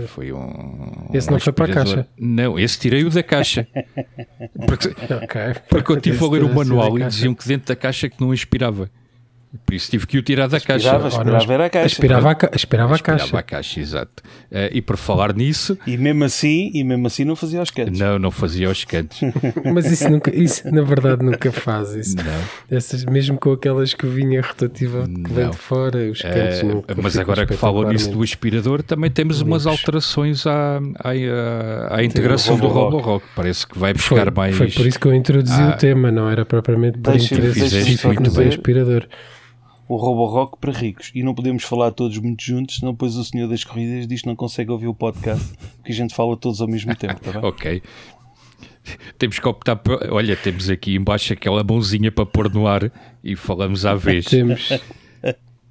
[0.09, 1.09] foi um.
[1.15, 2.07] Esse um não foi para a caixa?
[2.19, 3.67] Não, esse tirei-o da caixa.
[4.69, 5.41] Porque, Ok.
[5.71, 8.31] Porque eu tive a ler o manual e diziam que dentro da caixa que não
[8.31, 8.91] aspirava.
[9.67, 11.07] Por isso tive que o tirar da Aspirava, caixa.
[11.19, 11.87] aspirava era a caixa.
[11.87, 13.39] Aspirava a, ca- aspirava a Aspirava caixa.
[13.39, 14.23] a caixa, exato.
[14.51, 17.99] Eh, e por falar nisso, E mesmo assim, e mesmo assim não fazia os cantos.
[18.01, 19.21] não, não fazia os cantos.
[19.75, 22.17] Mas isso, nunca, isso na verdade nunca faz isso.
[22.17, 22.25] Não.
[22.77, 27.13] Essas, mesmo com aquela escovinha rotativa que vem de fora, os cantos Eh, nunca mas
[27.13, 29.79] ficam agora que falam nisso do aspirador, também temos umas limpos.
[29.81, 33.23] alterações à, à, à- à integração do Roborock.
[33.37, 34.57] Parece que vai Foi, buscar mais.
[34.57, 35.75] foi por isso que eu introduzi Ah.
[35.75, 39.07] o tema, não era propriamente por interesse específico do dizer- aspirador.
[39.89, 41.11] O Roborock para ricos.
[41.15, 44.27] E não podemos falar todos muito juntos, senão depois o senhor das corridas diz que
[44.29, 45.45] não consegue ouvir o podcast,
[45.77, 47.43] porque a gente fala todos ao mesmo tempo, tá bem?
[47.45, 47.83] Ok.
[49.19, 49.99] Temos que optar por.
[50.11, 52.91] Olha, temos aqui embaixo aquela mãozinha para pôr no ar
[53.23, 54.25] e falamos à vez.
[54.25, 54.71] Temos.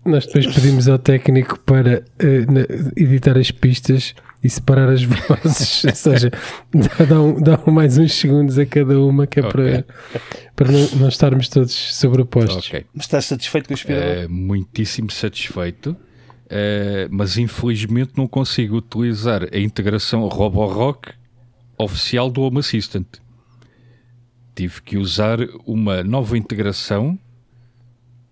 [0.06, 2.04] Nós depois pedimos ao técnico para
[2.50, 6.32] na- editar as pistas e separar as vozes, ou seja,
[7.08, 9.86] dá, um- dá um mais uns segundos a cada uma, que é para,
[10.56, 12.68] para não, não estarmos todos sobrepostos.
[12.68, 12.86] Ok.
[12.94, 14.08] Mas estás satisfeito com o aspirador?
[14.24, 15.96] Eh, muitíssimo satisfeito,
[16.50, 21.14] eh, mas infelizmente não consigo utilizar a integração Roborock
[21.78, 23.08] oficial do Home Assistant.
[24.56, 27.18] Tive que usar uma nova integração,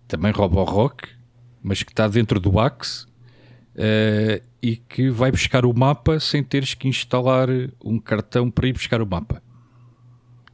[0.07, 1.07] também Roborock,
[1.61, 3.05] mas que está dentro do Axe
[3.75, 7.47] eh, e que vai buscar o mapa sem teres que instalar
[7.83, 9.41] um cartão para ir buscar o mapa.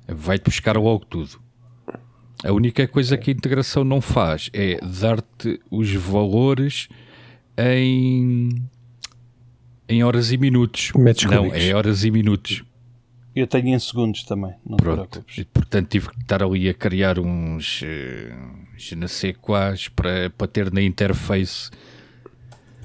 [0.08, 1.40] Vai-te buscar logo tudo.
[2.44, 6.88] A única coisa que a integração não faz é dar-te os valores
[7.58, 8.50] em,
[9.90, 10.92] em horas e minutos.
[10.96, 11.64] Metros não, cúbicos.
[11.64, 12.64] é horas e minutos.
[13.36, 15.10] Eu tenho em segundos também, não te Pronto.
[15.10, 15.38] preocupes.
[15.40, 18.34] E, portanto, tive que estar ali a criar uns eh,
[18.78, 21.70] je ne sais quais para, para ter na interface.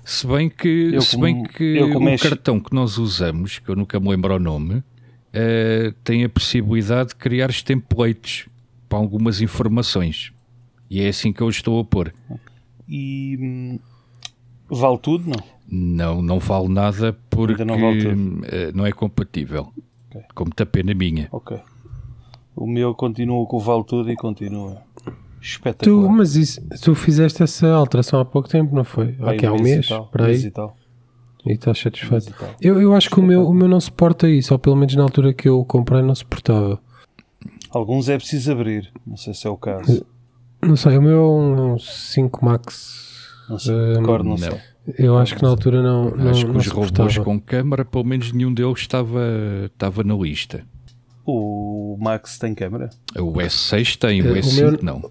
[0.05, 3.69] Se bem que, Eu se como- bem que o é cartão que nós usamos, que
[3.69, 4.83] eu nunca me lembro o nome,
[5.33, 8.49] eh, tem a possibilidade de criar os templates
[8.89, 10.33] para algumas informações.
[10.91, 12.13] E é assim que eu estou a pôr.
[12.89, 13.79] E hum,
[14.69, 15.37] vale tudo, não?
[15.73, 18.45] Não, não vale nada porque não vale tudo.
[18.47, 19.73] eh, não é compatível.
[20.11, 20.23] Ok.
[20.35, 21.29] Como está pena minha.
[21.31, 21.57] Ok.
[22.57, 24.83] O meu continua com o vale tudo e continua
[25.41, 26.09] Tu, espetacular.
[26.13, 29.13] mas isso, tu fizeste essa alteração há pouco tempo, não foi?
[29.13, 30.77] Vai, Aqui há um mês, para aí, e tal,
[31.47, 32.35] e estás satisfeito.
[32.61, 35.03] Eu, eu acho que o meu, o meu não suporta isso, ou pelo menos na
[35.03, 36.79] altura que eu comprei não suportava.
[37.71, 40.05] Alguns é preciso abrir, não sei se é o caso.
[40.63, 43.09] Não sei, o meu é um 5 Max.
[43.49, 44.39] Não sei, Hum, recordo, não, não.
[44.39, 44.59] sei.
[44.99, 48.05] Eu acho que na altura não, não, Acho que não os robôs com câmara, pelo
[48.05, 49.21] menos nenhum deles estava,
[49.67, 50.65] estava na lista.
[51.25, 52.91] O Max tem câmera?
[53.17, 55.11] O S6 tem, o Eh, o S5 meu- não.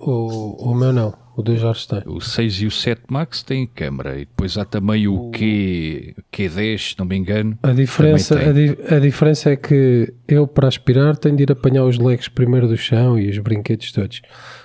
[0.00, 2.02] O, o meu não, o do Jorge tem.
[2.06, 4.16] O 6 e o 7 Max têm câmara.
[4.16, 7.58] E depois há também o Q, Q10, se não me engano.
[7.62, 11.84] A diferença, a, di- a diferença é que eu, para aspirar, tenho de ir apanhar
[11.84, 14.22] os leques primeiro do chão e os brinquedos todos.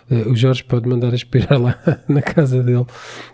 [0.09, 1.77] Eh, o Jorge pode mandar aspirar lá
[2.07, 2.85] na casa dele,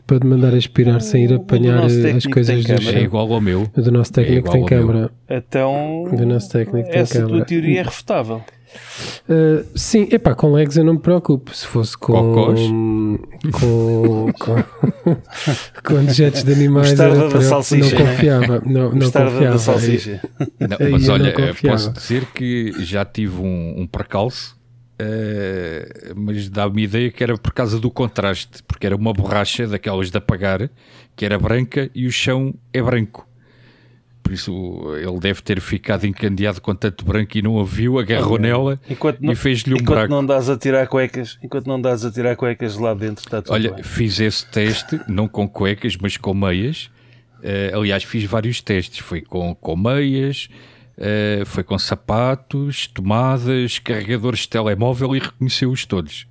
[0.06, 2.90] pode mandar aspirar sem ir do apanhar eh, as coisas tem do câmara.
[2.90, 3.02] É chão.
[3.02, 3.68] igual ao meu.
[3.76, 4.88] O do nosso técnico igual tem meu.
[4.88, 5.12] câmara.
[5.30, 7.46] Então, O nosso técnico tem essa tua câmara.
[7.46, 8.42] teoria é refutável.
[9.30, 11.56] Uh, sim, epá, com legs eu não me preocupo.
[11.56, 12.12] Se fosse com.
[12.14, 12.60] Cocós?
[13.54, 14.32] Com.
[14.38, 15.14] com,
[15.86, 18.62] com dejetos de animais, Mostarda era da salsicha, não confiava.
[18.66, 19.40] Não, não confiava.
[19.52, 20.22] da salsicha.
[20.60, 21.78] Não, mas olha, não confiava.
[21.78, 24.57] posso dizer que já tive um, um percalço,
[25.00, 30.10] eh, mas dá-me ideia que era por causa do contraste, porque era uma borracha daquelas
[30.10, 30.70] de apagar,
[31.16, 33.28] que era branca e o chão é branco.
[34.24, 38.38] Por isso ele deve ter ficado encandeado com tanto branco e não a viu, agarrou
[38.38, 40.14] nela Enquanto e fez-lhe um enquanto buraco.
[40.14, 43.54] não dás a tirar cuecas, enquanto não dás a tirar cuecas lá dentro, está tudo
[43.54, 43.84] Olha, bem.
[43.84, 46.90] fiz esse teste, não com cuecas, mas com meias.
[47.42, 49.00] Eh, aliás, fiz vários testes.
[49.00, 50.50] Foi com, com meias,
[50.98, 56.28] eh, foi com sapatos, tomadas, carregadores de telemóvel e reconheceu-os todos.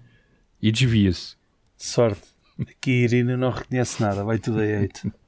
[0.60, 1.36] E desvia-se.
[1.76, 2.22] Sorte.
[2.60, 5.12] Aqui a Irina não reconhece nada, vai tudo a eito.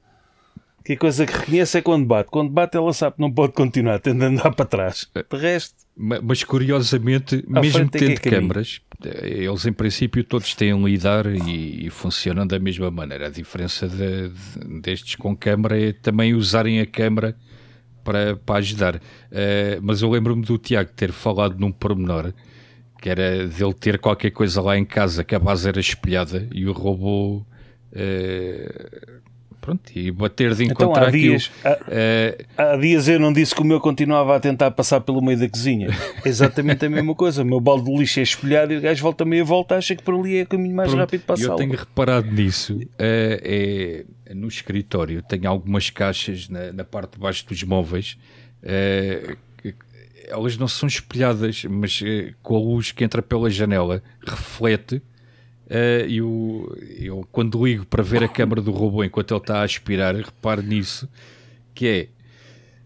[0.81, 2.31] Que a coisa que reconhece é quando bate.
[2.31, 5.07] Quando bate, ela sabe que não pode continuar, tem de andar para trás.
[5.13, 8.41] De resto, Ma- Mas curiosamente, mesmo é é tendo caminho.
[8.41, 13.27] câmaras, eh, eles em princípio todos têm um lidar e, e funcionam da mesma maneira.
[13.27, 17.35] A diferença de- de- destes com câmara é também usarem a câmara
[18.09, 18.99] para, para ajudar.
[19.31, 22.33] Eh, mas eu lembro-me do Tiago ter falado num pormenor
[23.01, 26.65] que era dele ter qualquer coisa lá em casa que a base era espelhada e
[26.67, 27.45] o robô.
[27.93, 29.18] eh,
[29.61, 31.77] pronto, e bater de então encontrar há dias, há.
[31.89, 35.37] Eh, há dias eu não disse que o meu continuava a tentar passar pelo meio
[35.39, 35.89] da cozinha.
[36.25, 37.41] Exatamente a mesma coisa.
[37.41, 40.03] O meu balde de lixo é espelhado e o gajo volta meia volta, acha que
[40.03, 41.57] por ali é o caminho mais Pronto, rápido para a Eu sala.
[41.57, 42.79] tenho reparado nisso.
[42.97, 48.17] eh, é, no escritório, tenho algumas caixas na, na parte de baixo dos móveis.
[49.57, 49.73] que-
[50.27, 52.01] elas não são espelhadas, mas
[52.43, 55.01] com a luz que entra pela janela reflete.
[55.69, 59.59] Eh, e o- eu, quando ligo para ver a câmara do robô enquanto ele está
[59.59, 61.07] a aspirar, reparo nisso,
[61.73, 62.07] que é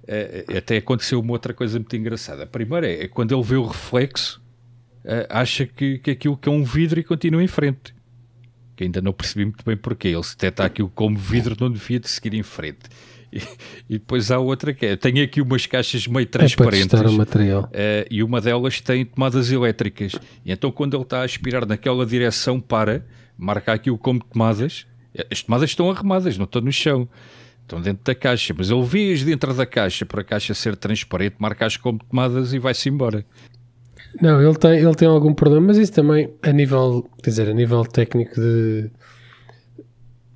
[0.05, 2.43] eh, até aconteceu uma outra coisa muito engraçada.
[2.43, 4.41] A primeira é, é quando ele vê o reflexo,
[5.05, 7.95] eh, acha que, que aquilo que é um vidro e continua em frente.
[8.75, 10.09] Que ainda não percebi muito bem porquê.
[10.09, 12.79] Ele se detecta aquilo como vidro, não devia de seguir em frente.
[13.33, 13.41] E,
[13.89, 16.87] e depois há outra que é: tenho aqui umas caixas meio É transparentes.
[16.87, 17.67] testar o material.
[17.73, 20.13] Eh, e uma delas tem tomadas elétricas.
[20.45, 23.05] E então, quando ele está a aspirar naquela direção, para,
[23.37, 24.85] marca aquilo como tomadas.
[25.31, 27.07] As tomadas estão arrumadas, não estão no chão.
[27.61, 28.53] Estão dentro da caixa.
[28.55, 32.59] Mas ele vê-as dentro da caixa, para a caixa ser transparente, marca-as como tomadas e
[32.59, 33.25] vai-se embora.
[34.21, 37.53] Não, ele tem, ele tem algum problema, mas isso também a nível, quer dizer, a
[37.53, 38.91] nível técnico de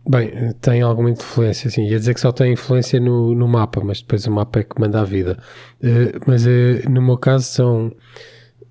[0.10, 4.02] bem, tem alguma influência, assim, ia dizer que só tem influência no, no mapa, mas
[4.02, 5.38] depois o mapa é que manda a vida.
[5.82, 7.96] Eh, mas eh, no meu caso são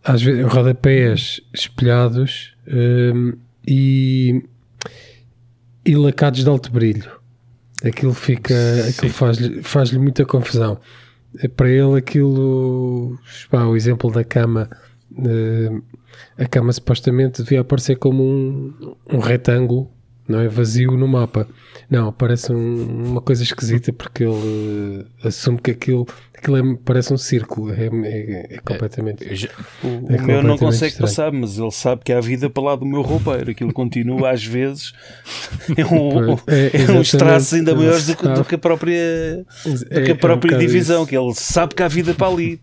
[0.02, 3.32] às vezes rodapés espelhados ehm,
[3.66, 4.42] e,
[5.84, 7.10] e lacados de alto brilho.
[7.84, 8.54] Aquilo fica,
[8.88, 10.78] aquilo faz-lhe faz muita confusão.
[11.40, 13.18] Eh, Para ele aquilo,
[13.50, 14.70] pá, o exemplo da cama,
[16.38, 19.90] a cama supostamente devia aparecer como um, um retângulo,
[20.28, 20.48] não é?
[20.48, 21.46] Vazio no mapa.
[21.90, 26.06] Não, parece um- uma coisa esquisita porque ele eh, assume que aquilo,
[26.36, 29.24] aquilo é- parece um círculo, é, é- é completamente.
[29.28, 29.48] Eu já-
[29.84, 31.08] O, É o meu não completamente consegue estranho.
[31.08, 33.50] passar, mas ele sabe que há vida para lá do meu roupeiro.
[33.52, 34.92] Aquilo continua às vezes.
[35.76, 39.86] É um, é, é uns traços ainda maiores do que, do que a própria, do
[39.90, 41.02] É- que é a própria divisão.
[41.02, 41.08] isso.
[41.08, 42.60] Que ele sabe que há vida para ali.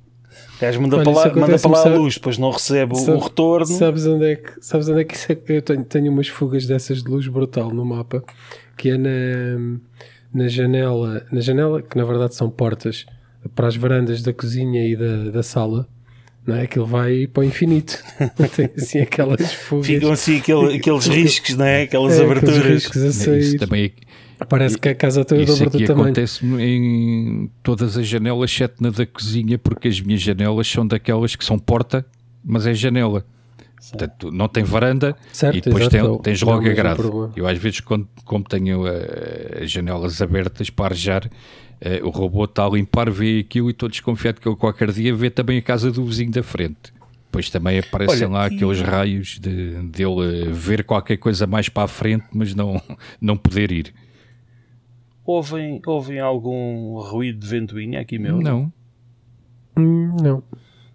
[0.58, 2.52] O gajo manda Olha, para isso lá, manda para lá a sabe- luz, depois não
[2.52, 3.66] recebe o- Sabe- o retorno.
[3.66, 5.38] Sabes onde é que, sabes onde é que isso é?
[5.50, 8.24] Eu tenho, tenho umas fugas dessas de luz brutal no mapa,
[8.78, 9.10] que é na,
[10.34, 13.06] na janela, na janela, que na verdade são portas
[13.56, 15.88] para as varandas da cozinha e da, da sala.
[16.46, 16.62] não é?
[16.64, 17.98] Aquilo vai para o infinito.
[18.56, 19.88] Tem assim aquelas fugas.
[19.88, 21.82] Ficam assim aquele- aqueles riscos, não é?
[21.84, 22.74] Aquelas É, aqueles aberturas.
[22.74, 23.58] riscos a Isso sair.
[23.60, 23.92] também
[24.48, 26.06] Parece que a casa toda Isso dobra aqui do tamanho.
[26.08, 31.36] acontece em todas as janelas, exceto na da cozinha, porque as minhas janelas são daquelas
[31.36, 32.06] que são porta,
[32.44, 33.26] mas é janela.
[33.90, 36.60] Portanto, não tem varanda Certo, e depois exato, tem- é o- tens é o logo
[36.60, 37.02] a mesmo grade.
[37.36, 41.30] Eu às vezes, quando, como tenho eh, as janelas abertas para arejar,
[41.82, 45.14] eh, o robô está a limpar, vê aquilo e estou desconfiado que ele qualquer dia
[45.14, 46.94] vê também a casa do vizinho da frente.
[47.26, 51.68] Depois também aparecem Olha, lá e- aqueles raios de, dele eh, ver qualquer coisa mais
[51.68, 52.82] para a frente, mas não,
[53.20, 53.94] não poder ir.
[55.26, 58.42] Ouvem, ouvem algum ruído de ventoinha aqui meu?
[58.42, 58.72] Não.
[59.78, 60.44] Hum, não.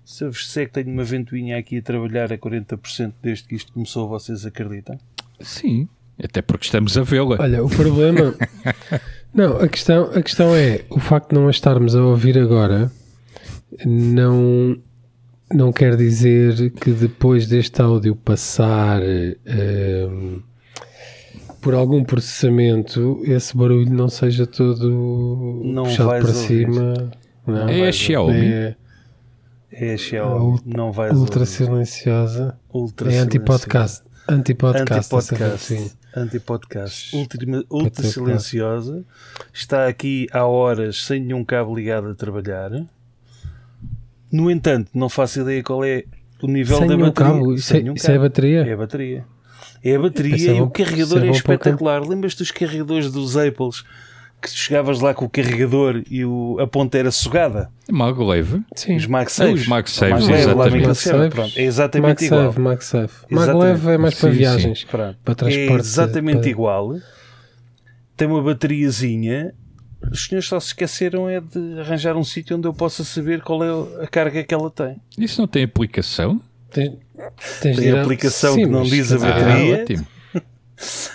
[0.04, 3.54] Se eu vos disser que tenho uma ventoinha aqui a trabalhar a 40% desde que
[3.54, 4.98] isto começou, vocês acreditam?
[5.40, 5.88] Sim,
[6.22, 7.36] até porque estamos a vê-la.
[7.38, 8.34] Olha, o problema.
[9.32, 12.90] não, a questão, a questão é o facto de não a estarmos a ouvir agora
[13.84, 14.76] não,
[15.52, 20.40] não quer dizer que depois deste áudio passar hum,
[21.60, 26.34] por algum processamento esse barulho não seja todo Não puxado para ouvir.
[26.34, 27.10] cima.
[27.46, 28.46] Não, É a Xiaomi.
[28.52, 28.76] é
[29.70, 31.50] É a Xiaomi, não vais ultra ouvir.
[31.52, 32.58] silenciosa.
[32.72, 34.02] Ultra É anti-podcast.
[34.28, 35.14] Anti-podcast.
[36.16, 37.16] Anti-podcast.
[37.16, 39.04] Ultima- Ultra silenciosa.
[39.52, 42.70] Está aqui há horas sem nenhum cabo ligado a trabalhar.
[44.30, 46.04] No entanto, não faço ideia qual é
[46.42, 47.12] o nível Sem da bateria.
[47.32, 47.54] cabo.
[47.54, 48.24] Isso Sem é, isso é cabo.
[48.24, 48.66] bateria?
[48.66, 49.24] É a bateria.
[49.84, 52.02] É a bateria é e o carregador é é, espetacular.
[52.06, 53.84] Lembras-te dos carregadores dos Apples
[54.40, 57.70] que chegavas lá com o carregador e o- a ponta era sugada?
[57.90, 58.62] Mago leve.
[58.74, 58.96] Sim.
[58.96, 59.62] Os MagSafes.
[59.62, 61.34] Os MagSafes, Maglev, lá exatamente.
[61.34, 62.52] Pronto, é exatamente igual.
[62.56, 63.88] MagSafe, MagSafe.
[63.90, 64.38] É mais para Sim, sim.
[64.38, 64.84] viagens.
[64.84, 65.18] Pronto.
[65.24, 65.80] Para É transporte.
[65.86, 66.94] exatamente para- igual.
[68.16, 69.52] Tem uma bateriazinha.
[70.12, 73.64] Os senhores só se esqueceram é de arranjar um sítio onde eu possa saber qual
[73.64, 74.96] é a carga que ela tem.
[75.18, 76.40] Isso não tem aplicação?
[76.70, 76.92] Tens,
[77.60, 79.82] tens Tem a- aplicação Sim, que não diz a Ah, bateria.
[79.82, 80.06] ótimo.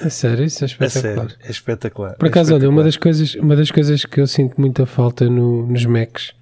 [0.01, 1.29] É sério, isso é É espetacular.
[1.29, 2.15] sério, é espetacular.
[2.17, 2.83] Por é acaso, olha, uma espetacular.
[2.85, 6.33] das, coisas, uma das coisas que eu sinto muita falta no- nos Macs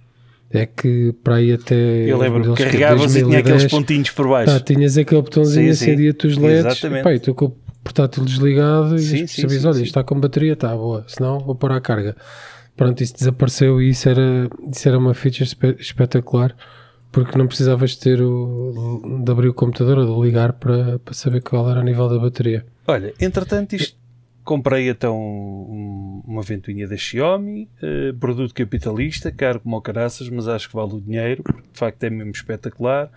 [0.49, 1.75] é que para aí até.
[1.75, 4.51] Eu lembro, carregavas e tinha 2010, aqueles pontinhos por baixo.
[4.53, 6.65] Pá, tinhas aquele botãozinho, acendia-te os LEDs.
[6.65, 7.03] Exatamente.
[7.03, 9.83] Pá, e tu com o portátil desligado Sim, e sim, sabias, sim, olha, sim.
[9.83, 12.15] isto está com bateria, está boa, senão vou pôr a carga.
[12.75, 16.55] Pronto, isso desapareceu e isso era, isso era uma feature espe- espetacular
[17.11, 21.41] porque não precisavas ter o, de abrir o computador ou de ligar para, para saber
[21.41, 22.65] qual era o nível da bateria.
[22.87, 23.97] Olha, entretanto, isto
[24.43, 30.47] comprei então um- uma ventoinha da Xiaomi, eh, produto capitalista, caro como o caraças, mas
[30.47, 33.11] acho que vale o dinheiro, porque de facto é mesmo espetacular.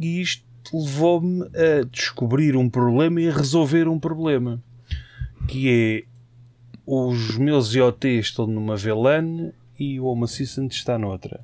[0.00, 0.42] E isto
[0.72, 4.62] levou-me a descobrir um problema e a resolver um problema,
[5.48, 6.12] que é
[6.86, 11.40] os meus IoT estão numa VLAN e o Home Assistant está noutra.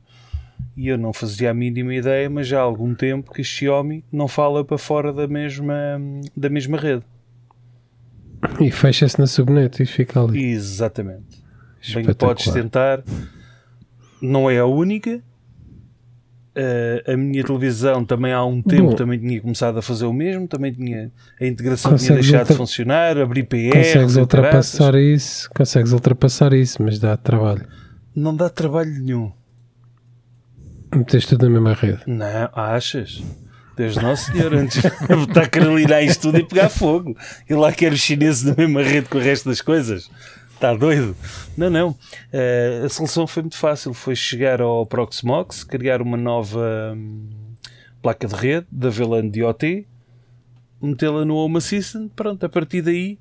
[0.79, 4.05] E eu não fazia a mínima ideia, mas já há algum tempo que a Xiaomi
[4.13, 5.75] não fala para fora da mesma,
[6.37, 7.03] da mesma rede.
[8.61, 10.53] E fecha-se na subnet e fica ali.
[10.53, 11.43] Exatamente.
[11.93, 13.03] Bem, podes tentar.
[14.23, 15.21] Não é a única.
[16.55, 18.95] Eh, a minha televisão também há um tempo Bom.
[18.95, 21.11] também tinha começado a fazer o mesmo, também tinha
[21.41, 27.01] a integração tinha deixado de funcionar, abrir PR, Consegues ultrapassar isso, consegues ultrapassar isso, mas
[27.01, 27.67] dá trabalho.
[28.15, 29.33] não dá trabalho nenhum.
[30.95, 32.03] Metes tudo na mesma rede.
[32.07, 33.23] Não, achas?
[33.77, 37.17] Deus Nosso Senhor, antes de botar a carolinar isto tudo e pegar fogo.
[37.49, 40.11] E lá quero os chineses na mesma rede com o resto das coisas.
[40.53, 41.17] Está doido?
[41.57, 41.97] Não, não.
[42.33, 43.95] Eh, a solução foi muito fácil.
[43.95, 47.29] Foi chegar ao Proxmox, criar uma nova hum,
[48.03, 49.87] placa de rede da VLAN de OT,
[50.83, 52.11] metê-la no Home Assistant.
[52.17, 53.17] Pronto, a partir daí,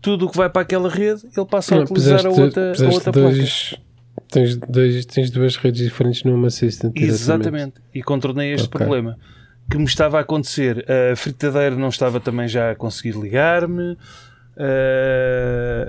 [0.00, 3.12] tudo o que vai para aquela rede, ele passa a utilizar a outra, a outra
[3.12, 3.44] placa.
[4.28, 6.92] Tens, dois, tens duas redes diferentes numa Assistant.
[6.94, 7.22] diretamente.
[7.22, 7.74] Exatamente.
[7.94, 8.78] E contornei este Ok.
[8.78, 9.18] problema.
[9.70, 10.84] Que me estava a acontecer.
[11.12, 13.96] A fritadeira não estava também já a conseguir ligar-me.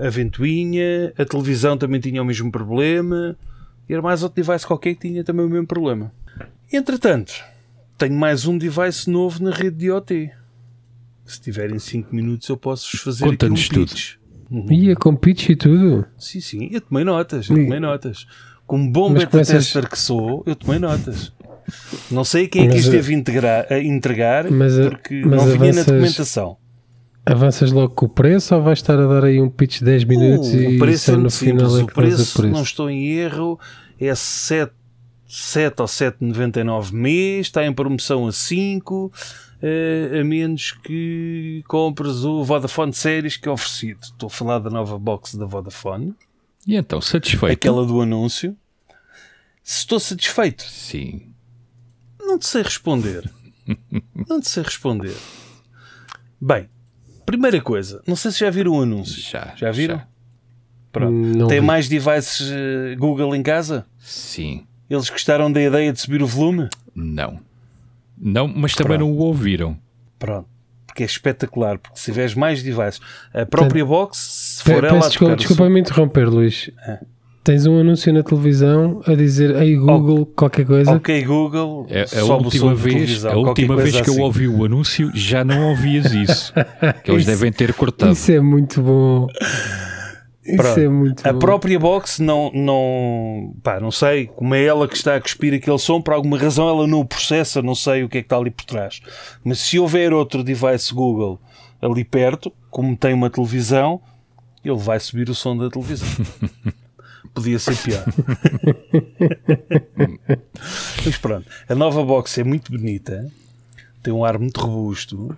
[0.06, 1.14] a- ventoinha.
[1.18, 3.36] A televisão também tinha o mesmo problema.
[3.90, 6.12] E era mais outro device qualquer que tinha também o mesmo problema.
[6.72, 7.34] Entretanto,
[7.98, 10.32] tenho mais um device novo na rede de IoT.
[11.26, 13.92] Se tiverem 5 minutos eu posso-vos fazer aqui um Conta-nos tudo.
[14.70, 16.06] Ia com pitch e tudo.
[16.18, 18.28] Sim, sim, eu tomei notas, eu tomei notas.
[18.68, 21.32] Como bom beta começas- tester que sou, eu tomei notas.
[22.10, 25.46] Não sei quem é que isto teve integrar, a entregar, mas, eh, porque mas não
[25.46, 26.58] vinha na avanças- documentação.
[27.26, 30.04] Avanças logo com o preço ou vais estar a dar aí um pitch de 10
[30.04, 31.80] minutos Uh, e o preço é no final simples.
[31.80, 32.54] é o que vais preço, a preço?
[32.56, 33.60] não estou em erro,
[34.00, 34.74] é 7,
[35.28, 39.51] 7 ou 7,99 mês, está em promoção a 5, eh,
[40.20, 44.00] a menos que compres o Vodafone Series que é oferecido.
[44.04, 46.14] Estou a falar da nova box da Vodafone,
[46.68, 47.54] E então, satisfeito?
[47.54, 48.56] aquela do anúncio.
[49.64, 51.34] Se estou satisfeito, Sim.
[52.20, 53.30] não te sei responder.
[54.28, 55.16] Não te sei responder.
[56.40, 56.68] Bem,
[57.26, 59.22] primeira coisa, não sei se já viram o anúncio.
[59.22, 59.98] Já, Já viram?
[59.98, 60.08] já.
[60.92, 61.12] Pronto.
[61.12, 61.66] Não Tem vi.
[61.66, 63.86] mais devices eh, Google em casa?
[64.00, 64.66] Sim.
[64.90, 66.68] Eles gostaram da ideia de subir o volume?
[66.94, 67.40] Não.
[68.22, 69.10] Não, mas também Pronto.
[69.12, 69.76] não o ouviram.
[70.20, 70.48] Pronto.
[70.86, 71.80] Porque é espetacular.
[71.80, 73.00] Porque se tiveres mais devices,
[73.34, 76.70] a própria box, se for ela desculpa, desculpa me interromper, Luís.
[76.86, 77.00] É.
[77.44, 80.92] Tens um anúncio na televisão a dizer Ei Google, qualquer coisa.
[80.92, 84.22] Ok, Google, É, a última vez, a última vez que eu assim.
[84.22, 86.54] ouvi o anúncio já não ouvias isso.
[87.04, 88.12] que eles Isso- devem ter cortado.
[88.12, 89.26] Isso é muito bom.
[90.44, 90.80] Isso Pronto.
[90.80, 91.40] é muito A bom.
[91.40, 95.78] própria box não, não, pá, não sei como é ela que está a cuspir aquele
[95.78, 98.38] som, por alguma razão ela não o processa, não sei o que é que está
[98.38, 99.02] ali por trás.
[99.44, 101.40] Mas se houver outro device Google
[101.80, 104.02] ali perto, como tem uma televisão,
[104.66, 106.08] ele vai subir o som da televisão.
[107.36, 108.04] Podia ser pior.
[111.06, 113.32] Mas pronto, a nova box é muito bonita,
[114.04, 115.38] tem um ar muito robusto.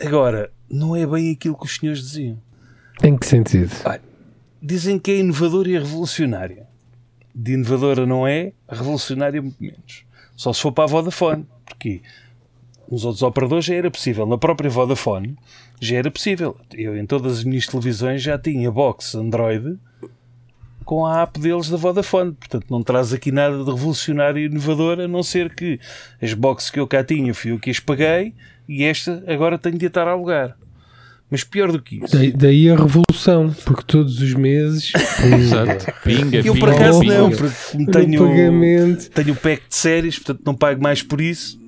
[0.00, 2.38] Agora, não é bem aquilo que os senhores diziam.
[3.02, 3.70] Em que sentido?
[4.60, 6.66] Dizem que é inovadora e revolucionária.
[7.34, 10.04] De inovadora não é, revolucionária muito menos.
[10.36, 11.46] Só se for para a Vodafone.
[11.64, 12.02] Porque
[12.90, 14.26] nos outros operadores já era possível.
[14.26, 15.36] Na própria Vodafone
[15.80, 16.56] já era possível.
[16.72, 19.78] Eu em todas as minhas televisões já tinha box Android
[20.84, 22.32] com a app deles da Vodafone.
[22.32, 25.78] Portanto, não traz aqui nada de revolucionário e inovador, a não ser que
[26.20, 28.34] as boxes que eu cá tinha fui eu que as paguei
[28.66, 30.56] e esta agora tenho de estar a alugar.
[31.30, 32.16] Mas pior do que isso.
[32.16, 34.92] Daí, daí a revolução, porque todos os meses
[35.38, 35.86] Exato.
[36.02, 37.18] Pinga, Eu por acaso pinga.
[37.18, 39.10] não, porque tenho, pagamento.
[39.10, 41.58] tenho o pack de séries, portanto não pago mais por isso.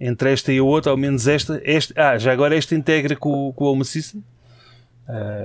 [0.00, 1.60] Entre esta e a outra, ao menos esta.
[1.64, 4.22] esta ah, já agora esta integra com, o- com o Home Assistant.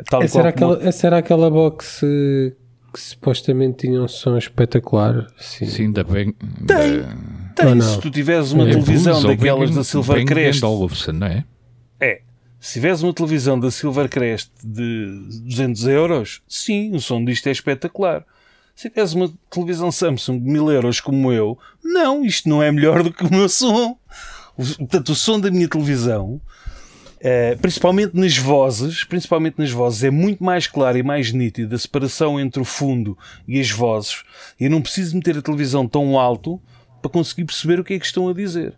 [0.09, 2.51] Tal e Essa era, qual como- aquela, essa era aquela box eh,
[2.93, 5.27] que supostamente tinha um som espetacular.
[5.37, 5.65] Sim.
[5.67, 6.33] Sim, ainda bem.
[6.65, 7.03] Tem.
[7.55, 7.81] Tem, Ou não?
[7.85, 11.43] se tu tiveres uma É televisão daquelas da Silvercrest, Bang Olufsen, não é?
[11.99, 12.21] é.
[12.61, 15.07] Se tiveres uma televisão da Silvercrest de
[15.45, 18.23] 200 euros, sim, o som disto é espetacular.
[18.75, 23.01] Se tiveres uma televisão Samsung de 1000 euros como eu, não, isto não é melhor
[23.01, 23.97] do que o meu som.
[24.77, 26.39] Portanto, o som da minha televisão,
[27.19, 31.79] eh, principalmente nas vozes, principalmente nas vozes, é muito mais claro e mais nítido a
[31.79, 34.23] separação entre o fundo e as vozes.
[34.59, 36.61] E eu não preciso meter a televisão tão alto
[37.01, 38.75] para conseguir perceber o que é que estão a dizer.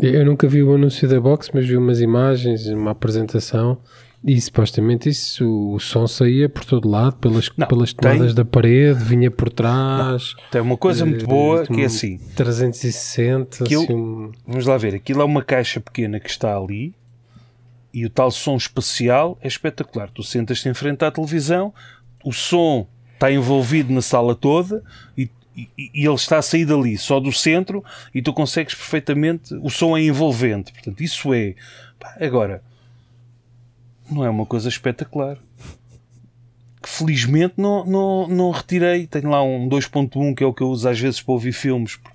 [0.00, 3.78] Eu nunca vi o anúncio da box, mas vi umas imagens, uma apresentação.
[4.26, 8.42] E supostamente isso, o som saía por todo lado, pelas, Não, pelas tem- tomadas da
[8.44, 10.34] parede, vinha por trás.
[10.50, 12.18] Tem uma coisa muito Eh, boa que é assim.
[12.34, 16.94] 360, Aquilo- assim, Vamos lá ver, aquilo é uma caixa pequena que está ali
[17.92, 20.10] e o tal som espacial é espetacular.
[20.10, 21.72] Tu sentas-te em frente à televisão,
[22.24, 24.82] o som está envolvido na sala toda
[25.18, 27.84] e, e- ele está a sair dali, só do centro,
[28.14, 29.54] e tu consegues perfeitamente.
[29.54, 31.54] O som é envolvente, portanto, isso é.
[32.20, 32.62] Agora,
[34.10, 35.38] não é uma coisa espetacular.
[36.82, 39.06] Que felizmente não, não, não retirei.
[39.06, 41.96] Tenho lá um 2.1 que é o que eu uso às vezes para ouvir filmes,
[41.96, 42.14] porque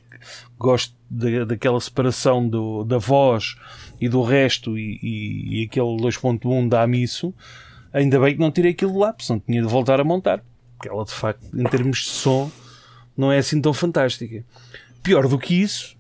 [0.57, 3.55] gosto da, daquela separação do, da voz
[3.99, 7.33] e do resto, e, e, e aquele 2.1 dá-me isso.
[7.91, 10.43] Ainda bem que não tirei aquilo de lá, porque senão tinha de voltar a montar.
[10.77, 12.51] Porque ela, de facto, em termos de som,
[13.19, 14.45] não é assim tão fantástica.
[15.03, 15.93] Pior do que isso,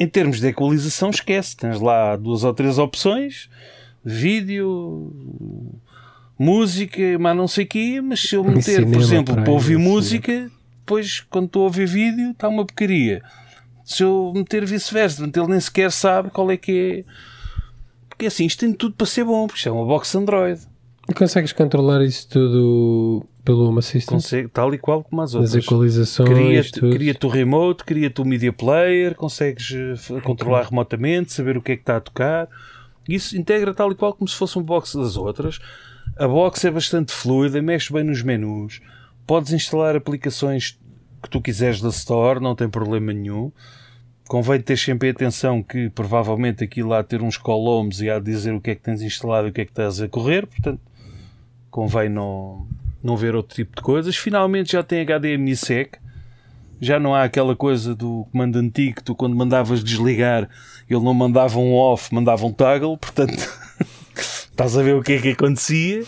[0.00, 1.56] em termos de equalização, esquece.
[1.56, 3.48] Tens lá duas ou três opções:
[4.04, 5.12] vídeo,
[6.36, 8.00] música, mas não sei o quê.
[8.02, 10.50] Mas se eu meter, cinema por exemplo, para ouvir música,
[10.80, 13.22] depois, quando estou a ouvir vídeo, está uma porcaria.
[13.84, 17.12] Se eu meter vice-versa, ele nem sequer sabe qual é que é.
[18.08, 20.60] Porque assim, isto tem tudo para ser bom, porque isto é uma box Android.
[21.08, 24.20] E consegues controlar isso tudo pelo Home Assistant?
[24.20, 25.64] Consegue, tal e qual como as As outras.
[25.64, 31.62] equalizações, Cria-te cria o remote, cria-te o media player, consegues eh, controlar remotamente, saber o
[31.62, 32.48] que é que está a tocar.
[33.08, 35.58] Isso integra tal e qual como se fosse um box das outras.
[36.16, 38.80] A box é bastante fluida, mexe bem nos menus.
[39.26, 40.78] Podes instalar aplicações
[41.22, 43.52] que tu quiseres da Store, não tem problema nenhum.
[44.28, 48.26] Convém ter sempre atenção que provavelmente aquilo há a ter uns colomes e há de
[48.26, 50.46] dizer o que é que tens instalado e o que é que estás a correr,
[50.46, 50.80] portanto
[51.70, 52.66] convém não,
[53.02, 54.16] não ver outro tipo de coisas.
[54.16, 55.96] Finalmente já tem HDMI sec,
[56.80, 60.48] já não há aquela coisa do comando antigo que tu quando mandavas desligar
[60.94, 63.32] ele não mandava um off, mandava um toggle, portanto
[64.16, 66.04] estás a ver o que é que acontecia.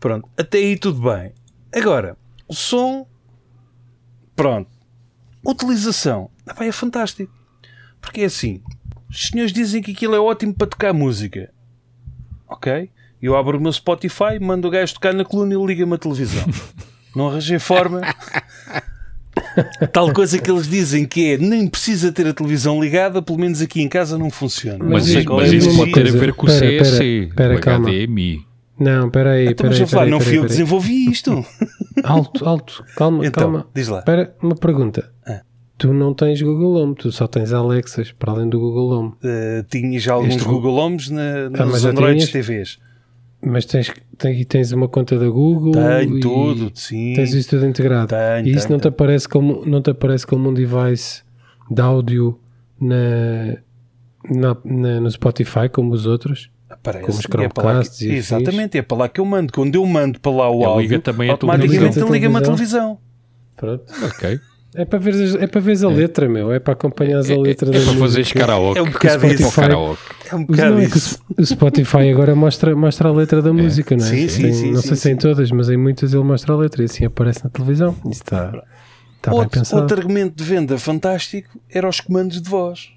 [0.00, 1.32] Pronto, até aí tudo bem.
[1.74, 2.16] Agora,
[2.48, 3.06] o som,
[4.34, 4.70] pronto,
[5.44, 7.32] utilização, epá, é fantástico.
[8.00, 8.62] Porque é assim,
[9.08, 11.52] os senhores dizem que aquilo é ótimo para tocar música.
[12.48, 12.90] Ok?
[13.22, 15.98] Eu abro o meu Spotify, mando o gajo tocar na coluna e ele liga-me a
[15.98, 16.44] televisão.
[17.16, 18.02] Não arranjei forma.
[19.92, 23.60] Tal coisa que eles dizem que é nem precisa ter a televisão ligada, pelo menos
[23.62, 24.78] aqui em casa não funciona.
[24.84, 26.46] Mas, Mas não sei isso, qual mas é a isso pode ter a ver com
[26.46, 27.88] o CSC, pera, o calma.
[27.90, 28.40] HDMI.
[28.78, 29.80] Não, peraí, Então, peraí.
[29.80, 30.58] eu falar, peraí, não fui peraí, eu que peraí.
[30.58, 31.44] desenvolvi isto.
[32.04, 33.66] Alto, alto, calma, Então, calma.
[33.74, 34.00] diz lá.
[34.00, 35.10] Espera, uma pergunta.
[35.26, 35.40] Ah.
[35.78, 39.08] Tu não tens Google Home, tu só tens Alexas para além do Google Home.
[39.24, 41.22] Uh, tinha já alguns Este- Google Homes na,
[41.58, 42.30] Ah, nos já Androids?
[42.30, 42.78] TVs.
[43.48, 47.12] Mas tens, tens, tens uma conta da Google Tenho e tudo, sim.
[47.14, 48.08] tens isso tudo integrado.
[48.08, 51.22] Tenho, e isso tenho, não te, aparece como, não te aparece como um device
[51.70, 52.40] de áudio
[52.80, 53.56] na,
[54.28, 56.50] na, na- no Spotify, como os outros?
[56.68, 57.04] Aparece.
[57.06, 58.16] como os é Chromecasts que- e.
[58.16, 59.52] Exatamente, é para lá que eu mando.
[59.52, 62.12] Quando eu mando para lá o áudio, liga também automaticamente televisão.
[62.12, 62.98] liga-me a televisão.
[63.56, 63.84] Pronto.
[64.04, 64.40] Ok.
[64.78, 66.52] É para ver, é para ver a letra, meu.
[66.52, 68.78] É para acompanhares É, a é, letra é da para karaoke.
[68.78, 69.52] É um bocado Para o isso.
[69.60, 70.02] karaoke.
[70.30, 71.18] É um bocado não é que o isso.
[71.38, 74.08] O Spotify agora mostra, mostra a letra da música, não é?
[74.08, 75.18] Sim, sim, Tem- sim, não sim, sei se em sim.
[75.18, 77.96] todas, mas em muitas ele mostra a letra e assim aparece na televisão.
[78.04, 78.48] Isso está,
[79.16, 79.82] está bem outro, pensado.
[79.82, 82.90] outro argumento de venda fantástico era os comandos de voz.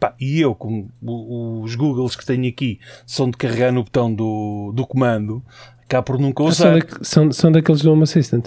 [0.00, 4.12] Pá, e eu, como o- os Googles que tenho aqui são de carregar no botão
[4.14, 5.42] do, do comando,
[5.88, 6.78] cá por nunca Ah, são, usar.
[6.78, 8.46] da- são, são daqueles do Home Assistant.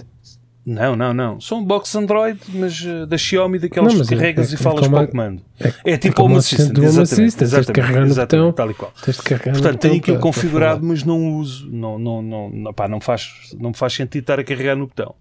[0.64, 1.40] Não, não, não.
[1.40, 4.58] São box Android, mas uh, da Xiaomi, daquelas Não, que mas é- carregas é e
[4.58, 5.42] falas para o comando.
[5.58, 8.52] É, É tipo Home o Assistant, Home exatamente, Assistant, exatamente, exatamente, botão.
[8.52, 8.92] tal e qual.
[8.92, 11.66] Portanto, tenho aquilo para- configurado, mas não uso.
[11.72, 14.86] Não, não, não, não, pá, não, faz, não me faz sentido estar a carregar no
[14.86, 15.14] botão.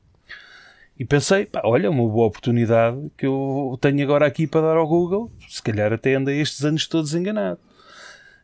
[1.00, 4.86] E pensei, pá, olha, uma boa oportunidade que eu tenho agora aqui para dar ao
[4.88, 5.32] Google.
[5.48, 7.58] Se calhar até andei estes anos todos enganado.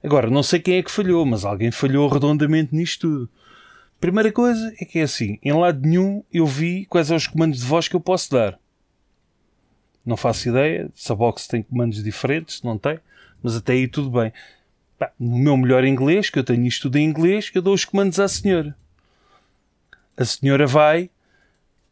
[0.02, 3.30] Agora, não sei quem é que falhou, mas alguém falhou redondamente nisto tudo.
[4.06, 7.62] Primeira coisa é que é assim: em lado nenhum eu vi quais são os comandos
[7.62, 8.60] de voz que eu posso dar.
[10.06, 13.00] Não faço ideia se a box tem comandos diferentes, se não tem,
[13.42, 14.32] mas até aí tudo bem.
[15.00, 17.84] Pá, no meu melhor inglês, que eu tenho isto tudo em inglês, eu dou os
[17.84, 18.78] comandos à senhora.
[20.16, 21.10] A senhora vai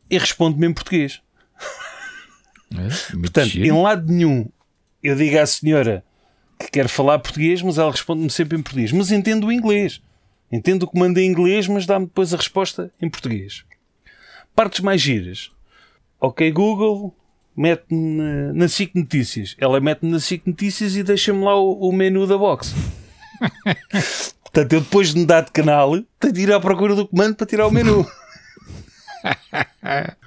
[0.07, 1.19] e responde-me em português.
[2.75, 3.67] É, Portanto, giro.
[3.67, 4.49] em lado nenhum
[5.03, 6.03] eu digo à senhora
[6.57, 8.91] que quer falar português, mas ela responde-me sempre em português.
[8.91, 10.01] Mas entendo o inglês.
[10.55, 13.63] Entendo o comando em inglês, mas dá-me depois a resposta em português.
[14.55, 15.49] Partes mais giras.
[16.21, 17.13] Ok, Google,
[17.57, 19.55] mete-me na, na SIC Notícias.
[19.59, 22.73] Ela mete-me na SIC Notícias e deixa-me lá o, o menu da box.
[24.43, 27.47] Portanto, eu depois de mudar de canal, tenho de ir à procura do comando para
[27.47, 28.05] tirar o menu.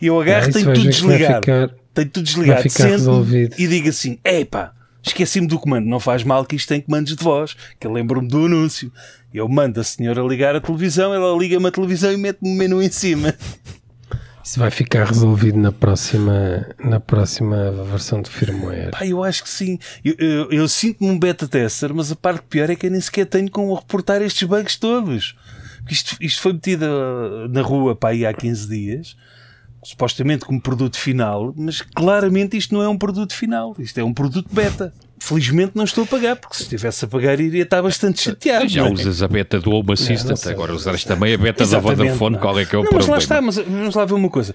[0.00, 1.34] E eu agarro, isso tenho tudo desligado.
[1.44, 2.62] ficar- Tenho tudo desligado.
[2.62, 3.54] resolvido.
[3.58, 5.86] E digo assim: epá, esqueci-me do comando.
[5.86, 7.56] Não faz mal que isto tem comandos de voz.
[7.78, 8.92] Que eu lembro-me do anúncio.
[9.32, 12.82] Eu mando a senhora ligar a televisão, ela liga-me a televisão e mete-me o menu
[12.82, 13.34] em cima.
[14.42, 18.90] Isso vai ficar resolvido na próxima, na próxima versão de firmware.
[18.90, 19.78] Pá, eu acho que sim.
[20.04, 23.00] Eu, eu- eu sinto-me um beta tester, mas a parte pior é que eu nem
[23.00, 25.36] sequer tenho como reportar estes bugs todos.
[25.88, 29.16] Isto, isto foi metido uh, na rua pá, aí há 15 dias,
[29.82, 33.74] supostamente como produto final, mas claramente isto não é um produto final.
[33.78, 34.92] Isto é um produto beta.
[35.18, 38.68] Felizmente não estou a pagar, porque se estivesse a pagar iria estar bastante chateado.
[38.68, 38.92] Já não é?
[38.92, 40.52] usas a beta do Home Assistant, sei.
[40.52, 42.40] agora usares também a beta da Exatamente, Vodafone, não.
[42.42, 43.12] qual é que é o não, mas problema?
[43.12, 44.54] lá está, mas vamos lá ver uma coisa.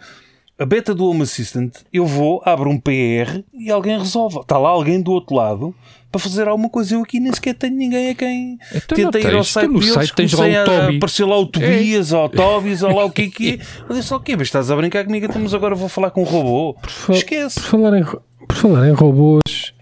[0.57, 4.39] A beta do Home Assistant, eu vou, abro um PR e alguém resolve.
[4.39, 5.75] Está lá alguém do outro lado
[6.09, 6.95] para fazer alguma coisa.
[6.95, 9.91] Eu aqui nem sequer tenho ninguém a quem Então tenta ir ao site deles.
[9.91, 10.95] site tens lá o a Toby.
[10.97, 13.59] aparecer lá o Tobias, ou o Tobias, ou lá o que é que é.
[13.89, 16.25] Eu disse, ok, mas estás a brincar comigo, então mas agora vou falar com um
[16.25, 16.77] robô.
[16.87, 17.59] fa- Esquece.
[17.59, 19.73] Por falar em, por falar em robôs,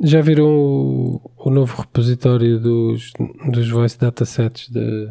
[0.00, 3.12] já viram o, o novo repositório dos,
[3.52, 5.08] dos voice datasets de,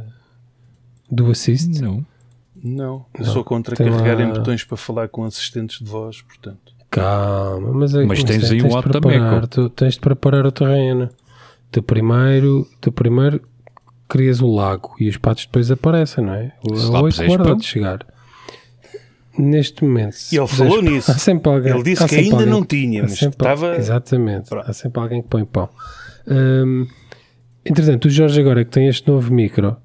[1.10, 1.80] do Assist?
[1.82, 2.06] Não.
[2.64, 6.22] Não, Não, sou contra tem carregar em lá- botões para falar com assistentes de voz,
[6.22, 6.74] portanto.
[6.90, 10.52] Calma, mas, é, Mas tens aí um tens de preparar, tu, tens de preparar o
[10.52, 11.10] terreno.
[11.72, 13.42] Tu primeiro, tu primeiro
[14.08, 16.54] crias o lago e os patos depois aparecem, não é?
[16.64, 18.06] O oito guarda de chegar.
[19.38, 21.12] Neste momento, E ele falou pão, nisso.
[21.12, 24.68] Há sempre alguém, Ele disse que ainda alguém- não tinha, mas sempre- estava- Exatamente, Pronto.
[24.68, 25.70] há sempre alguém que põe pão.
[26.28, 26.88] Hum,
[27.64, 29.78] entretanto, o Jorge agora que tem este novo micro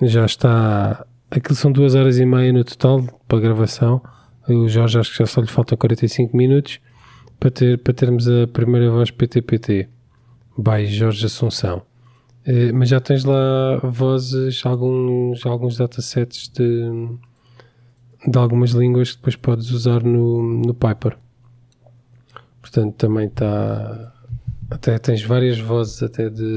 [0.00, 1.04] já está.
[1.30, 4.02] Aquilo são duas horas e meia no total para a gravação.
[4.48, 6.80] O Jorge acho que já só lhe faltam 45 minutos
[7.38, 9.88] para, ter, para termos a primeira voz PTPT.
[10.58, 11.82] By Jorge Assunção.
[12.44, 17.08] Eh, mas já tens lá vozes, alguns, alguns datasets de,
[18.26, 21.16] de algumas línguas que depois podes usar no, no Piper.
[22.60, 24.12] Portanto, também está.
[24.70, 26.56] Até tens várias vozes, até de.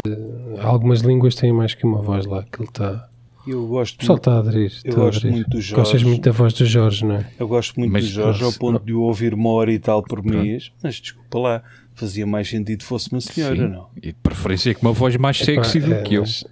[0.62, 2.40] Algumas línguas têm mais que uma voz lá.
[2.40, 3.10] Aquilo está.
[3.45, 4.72] Eu O gosto, pessoal muito, está a aderir.
[4.86, 5.34] eu gosto aderir.
[5.34, 5.76] muito do Jorge.
[5.76, 7.28] Gostas muito da voz do Jorge, não é?
[7.38, 10.02] eu gosto muito Mas- do Jorge ao ponto de o ouvir uma hora e tal
[10.02, 11.64] por mês, mas desculpa lá,
[11.94, 13.68] fazia mais sentido fosse uma senhora, Sim.
[13.68, 13.88] não?
[13.98, 16.22] E de preferência com uma voz mais sexy Epá, do é, que eu.
[16.22, 16.45] mas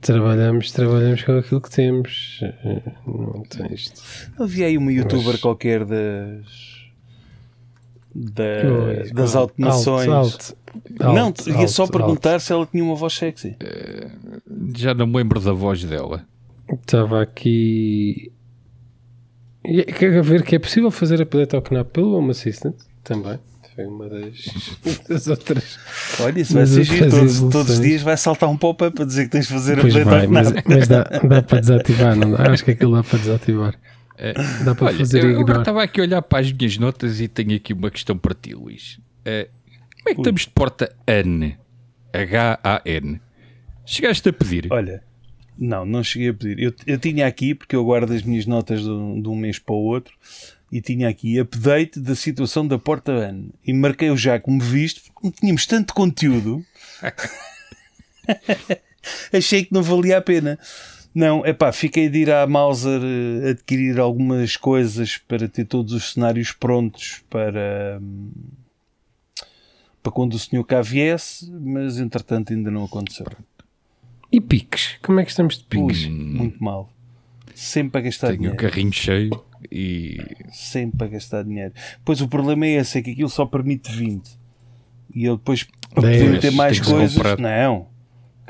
[0.00, 2.40] trabalhamos, trabalhamos com aquilo que temos.
[2.42, 4.00] Eh, Não tem isto.
[4.38, 6.79] Havia aí uma youtuber Mas- qualquer das.
[8.14, 10.08] Da- Pois, das alto, automações.
[10.08, 10.56] alto,
[10.98, 13.56] não, alto, ia só alto, perguntar se ela tinha uma voz sexy.
[14.76, 16.24] Já não me lembro da voz dela.
[16.72, 18.32] Estava aqui.
[19.64, 22.74] E Quer ver que é possível fazer update ao canal pelo Home Assistant
[23.04, 23.38] também.
[23.74, 24.76] Foi uma das,
[25.08, 25.78] das outras.
[26.20, 27.10] Olha, isso vai Mas ser giro.
[27.10, 29.94] Todos, todos os dias vai saltar um pop-up a dizer que tens de fazer Pois
[29.94, 30.64] update vai, ao mas, canal.
[30.66, 32.50] mas dá, dá para desativar, não dá?
[32.50, 33.74] Acho que aquilo dá para desativar.
[34.64, 37.28] Dá para Olha, fazer eu agora estava aqui a olhar para as minhas notas e
[37.28, 39.00] tenho aqui uma questão para ti, Luís.
[39.24, 39.48] Eh,
[39.98, 41.52] como é que estamos de porta AN?
[42.12, 43.20] H-A-N.
[43.86, 44.68] Chegaste a pedir?
[44.70, 45.02] Olha,
[45.58, 46.58] não, não cheguei a pedir.
[46.62, 49.58] Eu, eu tinha aqui, porque eu guardo as minhas notas de, um de um mês
[49.58, 50.14] para o outro,
[50.70, 53.48] e tinha aqui update da situação da Porta Ana.
[53.66, 56.64] E marquei-o já como visto, porque não tínhamos tanto conteúdo.
[59.32, 60.58] Achei que não valia a pena.
[61.14, 65.92] Não, é pá, fiquei de ir à Mauser eh, adquirir algumas coisas para ter todos
[65.92, 68.30] os cenários prontos para, hum,
[70.02, 73.26] para quando o senhor cá viesse, mas entretanto ainda não aconteceu.
[74.30, 74.96] E piques?
[75.02, 76.06] Como é que estamos de Ui, piques?
[76.06, 76.88] muito mal.
[77.54, 78.58] Sempre a gastar Tenho um dinheiro.
[78.58, 80.16] carrinho cheio e
[80.52, 81.74] Sempre a gastar dinheiro.
[82.04, 84.30] Pois o problema é esse, é que aquilo só permite 20.
[85.12, 87.36] E eu depois, para poder meter mais coisas, comprar.
[87.38, 87.88] não.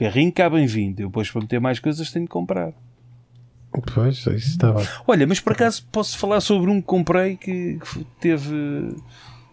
[0.01, 1.01] Carrinho em 20.
[1.01, 2.73] Eu depois, para meter mais coisas, tenho que comprar.
[3.95, 4.87] Pois, isso está bem.
[5.07, 8.97] Olha, mas por acaso posso falar sobre um que comprei que que teve.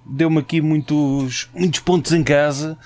[0.06, 2.78] deu-me aqui muitos, muitos pontos em casa.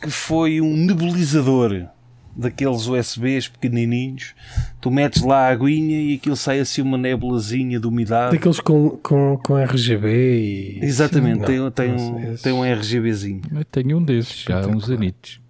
[0.00, 1.86] Que foi um nebulizador
[2.34, 4.34] daqueles USBs pequenininhos.
[4.80, 8.32] Tu metes lá a aguinha e aquilo sai assim uma nebulazinha de umidade.
[8.32, 10.84] Daqueles com, com, com RGB e.
[10.84, 13.42] Exatamente, Sim, não, tem, tem, não um, tem um RGBzinho.
[13.54, 15.40] eu tenho um desses já há uns anitos.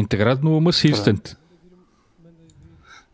[0.00, 1.34] Integrado no Home Assistant.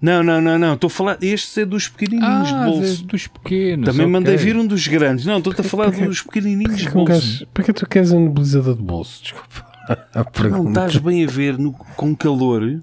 [0.00, 0.74] Não, não, não, não.
[0.74, 1.18] Estou a falar.
[1.22, 3.04] Este é dos pequenininhos de Ah, bolso.
[3.06, 3.86] dos pequenos.
[3.86, 4.12] Também ok.
[4.12, 5.24] mandei vir um dos grandes.
[5.24, 7.12] Não, estou-te a falar Porquê- dos pequenininhos de que bolso.
[7.12, 9.22] gajo- Porquê tu queres um nebulizador de bolso?
[9.22, 9.72] Desculpa.
[10.14, 12.80] A Não estás bem a ver no- com calor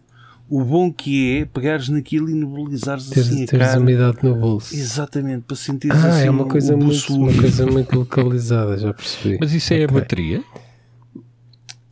[0.50, 3.80] o bom que é pegares naquilo e nebulizares Teres, assim a teres cara.
[3.80, 4.74] umidade no bolso.
[4.76, 8.94] Exatamente, para sentir Ah, assim é uma coisa, o muito, uma coisa muito localizada, já
[8.94, 9.38] percebi.
[9.40, 10.00] Mas isso é a Ok.
[10.00, 10.44] bateria?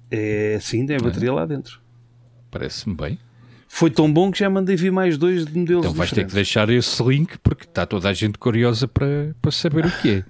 [0.09, 1.79] É sim, tem a bateria lá dentro.
[2.51, 3.19] Parece-me bem.
[3.67, 6.33] Foi tão bom que já mandei vir mais dois de modelos Então vais ter que
[6.33, 10.23] deixar esse link porque está toda a gente curiosa para, para saber o que é.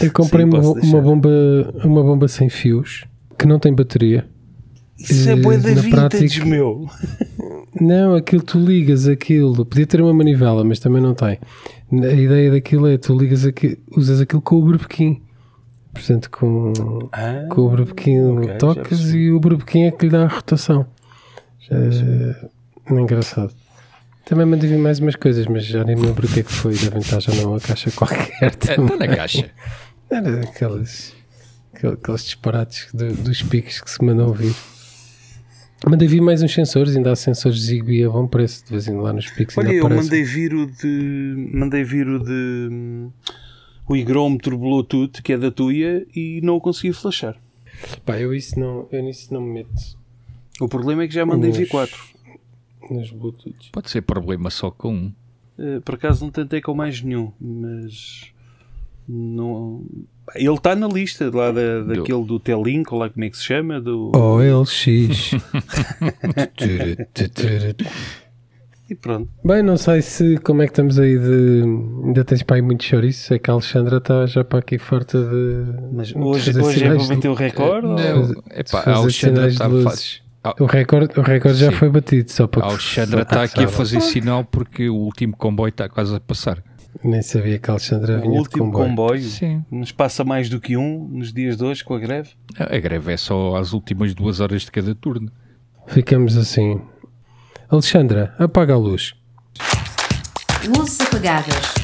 [0.00, 1.28] Eu comprei Sim, uma, uma bomba,
[1.84, 3.04] uma bomba sem fios
[3.38, 4.26] que não tem bateria.
[4.98, 6.88] Isso é Eh, bué da na vintage, prática- meu.
[7.80, 9.64] Não, aquilo tu ligas aquilo.
[9.66, 11.38] Podia ter uma manivela, mas também não tem.
[11.92, 15.20] A ideia daquilo é tu ligas aquilo, usas aquilo com o brebequim.
[15.94, 16.72] Portanto, com,
[17.12, 20.26] Ah, com o brebequim ok, já tocas e o brebequim é que lhe dá a
[20.28, 20.84] rotação.
[21.60, 23.54] Já, é engraçado.
[24.26, 26.52] Também mandei vir mais umas coisas, mas já nem me lembro o que é que
[26.52, 26.74] foi.
[26.74, 28.32] Devem estar já numa caixa qualquer.
[28.42, 28.98] Está também.
[28.98, 29.50] na caixa.
[30.10, 31.14] Era aqueles,
[31.74, 34.54] aquel- aqueles disparates do- dos piques que se mandam vir.
[35.86, 38.92] Mandei vir mais uns sensores, ainda há sensores Zigbee a bom preço, de vez em
[38.92, 40.04] quando lá nos piques Olha, ainda eu aparecem.
[40.04, 41.50] mandei vir o de.
[41.52, 43.08] Mandei vir o de.
[43.86, 47.36] O higrómetro Bluetooth, que é da Tuya, e não o consegui flashar.
[48.04, 49.98] Pá, eu, isso não, eu nisso não me meto
[50.60, 51.96] O problema é que já mandei Nos- vir 4.
[52.90, 53.68] nos Bluetooths.
[53.70, 55.12] Pode ser problema só com um.
[55.58, 58.30] Eh, por acaso não tentei com mais nenhum, mas.
[59.06, 59.84] Não...
[60.34, 63.44] Ele está na lista lá da, daquele do Telink, ou lá como é que se
[63.44, 63.78] chama?
[63.78, 64.10] Do...
[64.16, 65.32] OLX.
[68.88, 69.28] E pronto.
[69.42, 71.62] Bem, não sei se como é que estamos aí de.
[72.04, 73.32] Ainda tens para aí muito chouriço.
[73.32, 75.64] É que a Alexandra está já para aqui farta de.
[75.92, 76.52] Mas de hoje, é
[76.88, 77.86] para de- bater o recorde?
[77.86, 80.24] ou- Não, fazer- epá, a Alexandra está de fazer.
[80.60, 84.02] O recorde, o recorde já foi batido, só para A Alexandra está aqui a fazer
[84.02, 86.62] sinal porque o último comboio está quase a passar.
[87.02, 88.88] Nem sabia que a Alexandra O vinha de último comboio.
[88.90, 89.22] comboio.
[89.22, 89.64] Sim.
[89.70, 92.30] Nos passa mais do que um nos dias de hoje com a greve.
[92.58, 95.30] A greve é só às últimas duas horas de cada turno.
[95.86, 96.78] Ficamos assim.
[97.74, 99.16] Alexandra, apaga a luz.
[100.64, 101.83] Luzes apagadas.